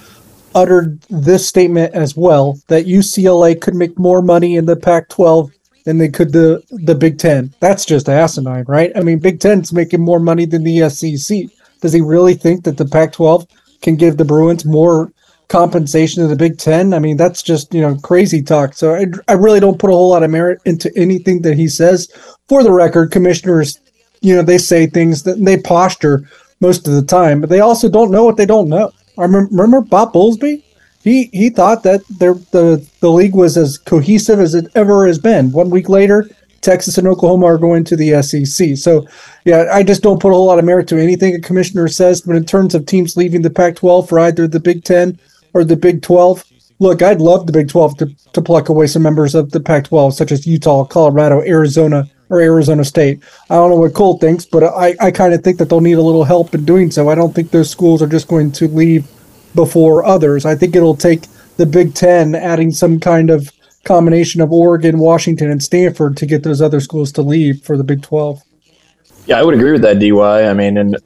[0.53, 5.51] uttered this statement as well that UCLA could make more money in the Pac 12
[5.89, 7.53] than they could the, the Big Ten.
[7.59, 8.91] That's just asinine, right?
[8.95, 11.43] I mean, Big Ten's making more money than the SEC.
[11.81, 13.47] Does he really think that the Pac 12
[13.81, 15.11] can give the Bruins more
[15.47, 16.93] compensation than the Big Ten?
[16.93, 18.73] I mean, that's just, you know, crazy talk.
[18.73, 21.67] So I, I really don't put a whole lot of merit into anything that he
[21.67, 22.07] says.
[22.47, 23.79] For the record, commissioners
[24.21, 26.29] you know, they say things that they posture
[26.59, 28.91] most of the time, but they also don't know what they don't know.
[29.17, 30.63] I remember, remember Bob Bowlesby?
[31.03, 35.51] He he thought that the the league was as cohesive as it ever has been.
[35.51, 36.29] One week later,
[36.61, 38.77] Texas and Oklahoma are going to the SEC.
[38.77, 39.07] So,
[39.45, 42.21] yeah, I just don't put a whole lot of merit to anything a commissioner says.
[42.21, 45.17] But in terms of teams leaving the Pac-12 for either the Big Ten
[45.53, 46.43] or the Big 12,
[46.79, 50.13] look, I'd love the Big 12 to, to pluck away some members of the Pac-12,
[50.13, 53.23] such as Utah, Colorado, Arizona, or Arizona State.
[53.49, 55.93] I don't know what Cole thinks, but I, I kind of think that they'll need
[55.93, 57.09] a little help in doing so.
[57.09, 59.07] I don't think those schools are just going to leave
[59.55, 60.45] before others.
[60.45, 61.23] I think it'll take
[61.57, 63.51] the Big Ten adding some kind of
[63.83, 67.83] combination of Oregon, Washington, and Stanford to get those other schools to leave for the
[67.83, 68.41] Big 12.
[69.25, 70.49] Yeah, I would agree with that, DY.
[70.49, 70.97] I mean, and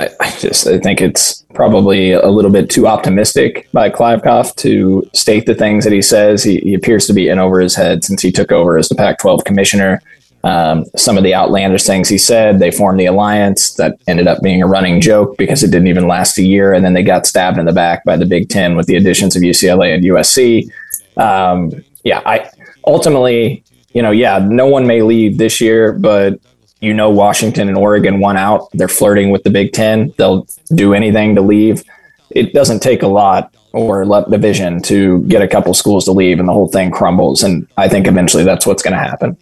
[0.00, 5.08] I, I just I think it's probably a little bit too optimistic by Kliavkoff to
[5.12, 6.42] state the things that he says.
[6.42, 8.94] He, he appears to be in over his head since he took over as the
[8.94, 10.02] Pac 12 commissioner.
[10.42, 12.58] Um, some of the outlandish things he said.
[12.58, 16.08] They formed the alliance that ended up being a running joke because it didn't even
[16.08, 18.74] last a year, and then they got stabbed in the back by the Big Ten
[18.74, 20.70] with the additions of UCLA and USC.
[21.18, 21.72] Um,
[22.04, 22.48] yeah, I
[22.86, 23.62] ultimately,
[23.92, 26.40] you know, yeah, no one may leave this year, but
[26.80, 28.68] you know, Washington and Oregon won out.
[28.72, 30.14] They're flirting with the Big Ten.
[30.16, 31.84] They'll do anything to leave.
[32.30, 36.40] It doesn't take a lot or let division to get a couple schools to leave,
[36.40, 37.42] and the whole thing crumbles.
[37.42, 39.36] And I think eventually that's what's going to happen.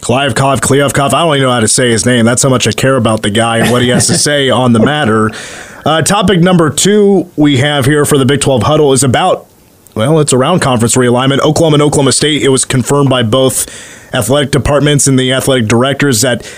[0.00, 1.12] Kliavkoff, Kliavkoff.
[1.12, 2.24] I don't even know how to say his name.
[2.24, 4.72] That's how much I care about the guy and what he has to say on
[4.72, 5.30] the matter.
[5.84, 9.46] Uh, topic number two we have here for the Big 12 huddle is about,
[9.94, 11.40] well, it's around conference realignment.
[11.40, 12.42] Oklahoma and Oklahoma State.
[12.42, 13.68] It was confirmed by both
[14.14, 16.50] athletic departments and the athletic directors that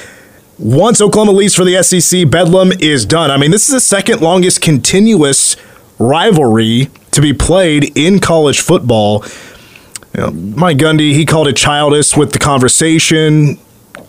[0.59, 3.30] once Oklahoma leaves for the SEC, Bedlam is done.
[3.30, 5.57] I mean, this is the second longest continuous
[5.99, 9.24] rivalry to be played in college football.
[10.15, 13.59] Mike Gundy, he called it childish with the conversation.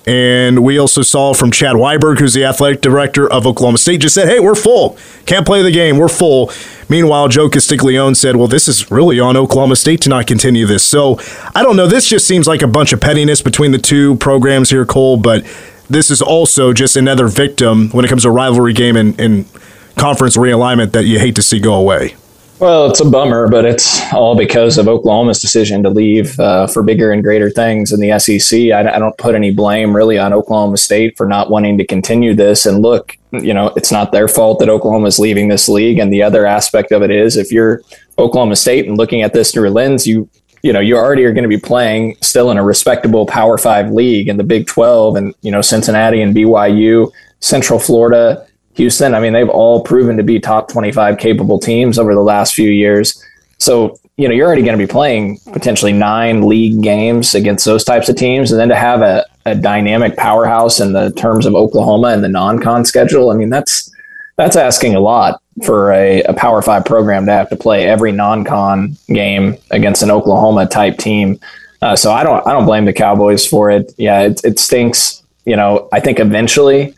[0.06, 4.14] And we also saw from Chad Weiberg, who's the athletic director of Oklahoma State, just
[4.16, 4.98] said, hey, we're full.
[5.26, 5.98] Can't play the game.
[5.98, 6.52] We're full.
[6.90, 10.84] Meanwhile, Joe Castiglione said, well, this is really on Oklahoma State to not continue this.
[10.84, 11.20] So
[11.56, 11.88] I don't know.
[11.88, 15.46] This just seems like a bunch of pettiness between the two programs here, Cole, but
[15.90, 19.46] this is also just another victim when it comes to rivalry game and, and
[19.96, 22.16] conference realignment that you hate to see go away.
[22.64, 26.82] Well, it's a bummer, but it's all because of Oklahoma's decision to leave uh, for
[26.82, 28.72] bigger and greater things in the SEC.
[28.72, 32.34] I, I, don't put any blame really on Oklahoma State for not wanting to continue
[32.34, 32.66] this.
[32.66, 36.00] And look, you know, it's not their fault that Oklahoma is leaving this league.
[36.00, 37.82] And the other aspect of it is if you're
[38.18, 40.30] Oklahoma State and looking at this through a lens, you
[40.62, 43.92] you know, you already are going to be playing still in a respectable Power Five
[43.92, 47.12] league in the Big 12 and, you know, Cincinnati and BYU,
[47.42, 52.14] Central Florida Houston, I mean, they've all proven to be top 25 capable teams over
[52.14, 53.24] the last few years.
[53.60, 57.84] So, you know, you're already going to be playing potentially nine league games against those
[57.84, 58.52] types of teams.
[58.52, 62.30] And then to have a, a dynamic powerhouse in the terms of Oklahoma and the
[62.30, 63.92] non con schedule, I mean, that's
[64.36, 68.12] that's asking a lot for a, a Power Five program to have to play every
[68.12, 71.40] non con game against an Oklahoma type team.
[71.82, 73.94] Uh, so I don't I don't blame the Cowboys for it.
[73.98, 75.22] Yeah, it, it stinks.
[75.46, 76.96] You know, I think eventually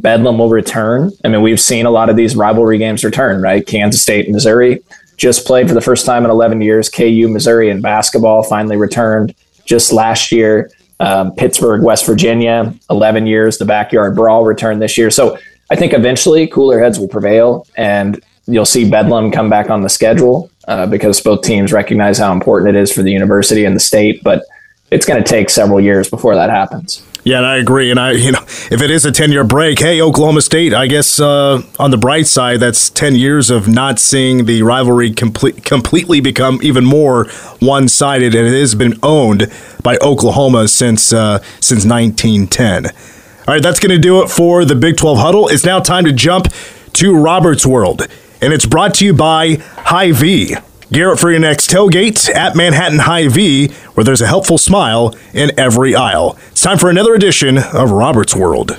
[0.00, 1.10] Bedlam will return.
[1.24, 3.66] I mean, we've seen a lot of these rivalry games return, right?
[3.66, 4.82] Kansas State, and Missouri
[5.16, 6.88] just played for the first time in 11 years.
[6.88, 9.34] KU, Missouri, in basketball finally returned
[9.64, 10.70] just last year.
[11.00, 13.58] Um, Pittsburgh, West Virginia, 11 years.
[13.58, 15.10] The backyard brawl returned this year.
[15.10, 15.36] So
[15.70, 19.88] I think eventually cooler heads will prevail and you'll see Bedlam come back on the
[19.88, 23.80] schedule uh, because both teams recognize how important it is for the university and the
[23.80, 24.22] state.
[24.22, 24.44] But
[24.90, 27.04] it's going to take several years before that happens.
[27.24, 27.90] Yeah, and I agree.
[27.90, 31.20] And I, you know, if it is a ten-year break, hey, Oklahoma State, I guess
[31.20, 36.20] uh, on the bright side, that's ten years of not seeing the rivalry complete, completely
[36.20, 37.26] become even more
[37.60, 39.50] one-sided, and it has been owned
[39.82, 42.86] by Oklahoma since uh, since 1910.
[42.86, 45.48] All right, that's going to do it for the Big 12 huddle.
[45.48, 46.48] It's now time to jump
[46.94, 48.02] to Robert's World,
[48.42, 50.48] and it's brought to you by Hy-Vee.
[50.48, 50.67] Gear
[51.12, 55.94] up for your next tailgate at Manhattan Hy-Vee, where there's a helpful smile in every
[55.94, 56.38] aisle.
[56.50, 58.78] It's time for another edition of Robert's World.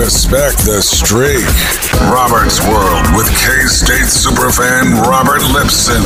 [0.00, 1.44] Respect the streak.
[2.08, 6.00] Robert's World with K State superfan Robert Lipson.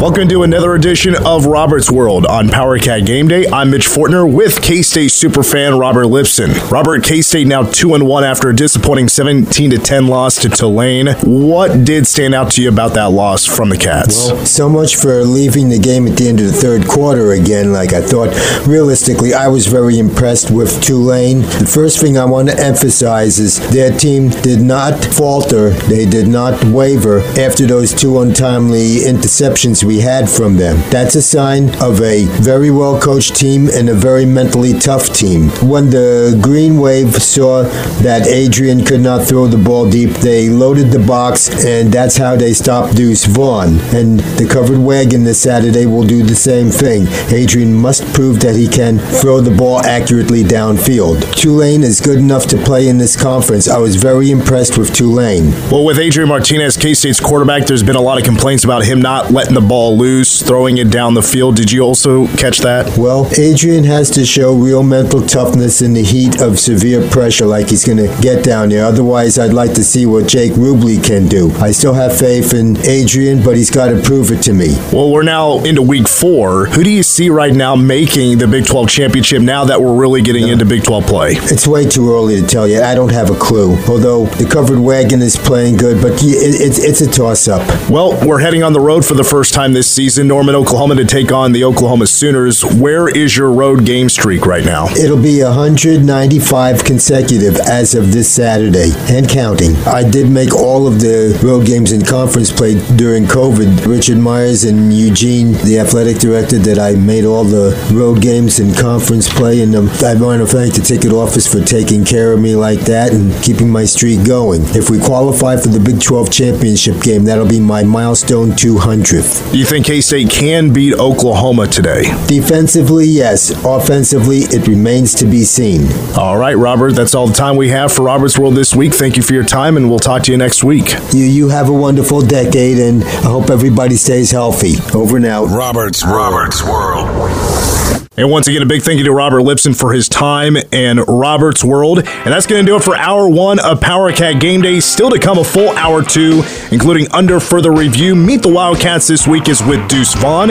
[0.00, 3.46] Welcome to another edition of Robert's World on PowerCat Game Day.
[3.46, 6.70] I'm Mitch Fortner with K State superfan Robert Lipson.
[6.70, 10.50] Robert, K State now two and one after a disappointing 17 to 10 loss to
[10.50, 11.06] Tulane.
[11.22, 14.30] What did stand out to you about that loss from the Cats?
[14.30, 17.72] Well, so much for leaving the game at the end of the third quarter again.
[17.72, 18.28] Like I thought,
[18.66, 21.42] realistically, I was very impressed with Tulane.
[21.42, 25.70] The first thing I want to emphasize is their team did not falter.
[25.86, 30.78] They did not waver after those two untimely interceptions we had from them.
[30.90, 35.50] That's a sign of a very well coached team and a very mentally tough team.
[35.62, 37.62] When the Green Wave saw
[38.02, 42.34] that Adrian could not throw the ball deep, they loaded the box, and that's how
[42.34, 43.78] they stopped Deuce Vaughn.
[43.94, 47.06] And the covered wagon this Saturday will do the same thing.
[47.32, 51.32] Adrian must prove that he can throw the ball accurately downfield.
[51.36, 53.68] Tulane is good enough to play in this conference.
[53.68, 55.50] I was very impressed with Tulane.
[55.70, 59.00] Well, with Adrian Martinez, K State's quarterback, there's been a lot of complaints about him
[59.00, 61.56] not letting the ball loose, throwing it down the field.
[61.56, 62.96] Did you also catch that?
[62.98, 67.70] Well, Adrian has to show real mental toughness in the heat of severe pressure like
[67.70, 68.84] he's going to get down there.
[68.84, 71.50] Otherwise, I'd like to see what Jake Rubley can do.
[71.56, 74.74] I still have faith in Adrian, but he's got to prove it to me.
[74.92, 76.66] Well, we're now into week four.
[76.66, 80.22] Who do you see right now making the Big 12 championship now that we're really
[80.22, 81.32] getting into Big 12 play?
[81.34, 82.82] It's way too early to tell you.
[82.82, 83.76] I don't have a clue.
[83.88, 87.62] Although the covered wagon is playing good, but it's, it's a toss up.
[87.90, 91.04] Well, we're heading on the road for the first time this season, Norman, Oklahoma, to
[91.04, 92.64] take on the Oklahoma Sooners.
[92.64, 94.88] Where is your road game streak right now?
[94.94, 99.76] It'll be 195 consecutive as of this Saturday and counting.
[99.86, 103.86] I did make all of the road games in conference play during COVID.
[103.86, 108.74] Richard Myers and Eugene, the athletic director, that I made all the road games in
[108.74, 112.54] conference play, and I want to thank the ticket office for taking care of me
[112.54, 114.62] like that and keeping my streak going.
[114.76, 119.52] If we qualify for the Big 12 championship game, that'll be my milestone 200th.
[119.52, 122.02] Do you think K State can beat Oklahoma today?
[122.26, 123.50] Defensively, yes.
[123.64, 125.88] Offensively, it remains to be seen.
[126.16, 128.92] All right, Robert, that's all the time we have for Robert's World this week.
[128.94, 130.92] Thank you for your time, and we'll talk to you next week.
[131.12, 134.74] You, you have a wonderful decade, and I hope everybody stays healthy.
[134.94, 135.46] Over and out.
[135.46, 137.73] Robert's Robert's World.
[138.16, 141.64] And once again, a big thank you to Robert Lipson for his time and Robert's
[141.64, 141.98] World.
[141.98, 144.78] And that's going to do it for hour one of PowerCat Game Day.
[144.78, 148.14] Still to come a full hour two, including under further review.
[148.14, 150.50] Meet the Wildcats this week is with Deuce Vaughn.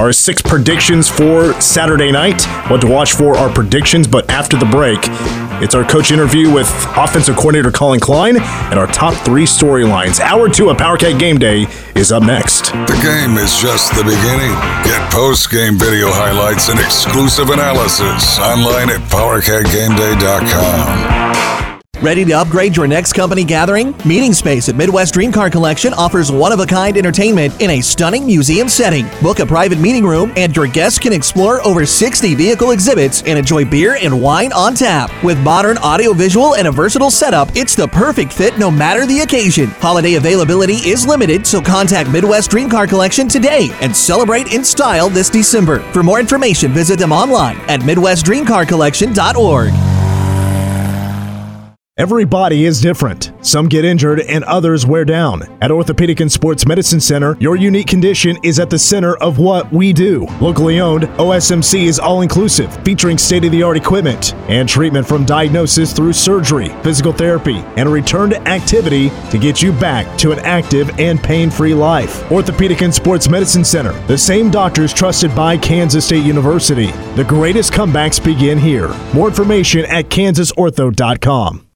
[0.00, 2.42] Our six predictions for Saturday night.
[2.70, 4.98] What to watch for our predictions, but after the break,
[5.62, 10.18] it's our coach interview with offensive coordinator Collin Klein and our top three storylines.
[10.18, 12.72] Hour two of PowerCat Game Day is up next.
[12.72, 14.54] The game is just the beginning.
[14.84, 21.69] Get post game video highlights and exclusive analysis online at PowerCatGameDay.com.
[22.02, 23.94] Ready to upgrade your next company gathering?
[24.06, 27.82] Meeting Space at Midwest Dream Car Collection offers one of a kind entertainment in a
[27.82, 29.06] stunning museum setting.
[29.20, 33.38] Book a private meeting room, and your guests can explore over 60 vehicle exhibits and
[33.38, 35.10] enjoy beer and wine on tap.
[35.22, 39.66] With modern audiovisual and a versatile setup, it's the perfect fit no matter the occasion.
[39.66, 45.10] Holiday availability is limited, so contact Midwest Dream Car Collection today and celebrate in style
[45.10, 45.80] this December.
[45.92, 49.99] For more information, visit them online at MidwestDreamCarCollection.org.
[52.00, 53.30] Every body is different.
[53.42, 55.42] Some get injured and others wear down.
[55.60, 59.70] At Orthopedic and Sports Medicine Center, your unique condition is at the center of what
[59.70, 60.26] we do.
[60.40, 65.26] Locally owned, OSMC is all inclusive, featuring state of the art equipment and treatment from
[65.26, 70.32] diagnosis through surgery, physical therapy, and a return to activity to get you back to
[70.32, 72.32] an active and pain free life.
[72.32, 76.92] Orthopedic and Sports Medicine Center, the same doctors trusted by Kansas State University.
[77.14, 78.88] The greatest comebacks begin here.
[79.12, 81.66] More information at kansasortho.com.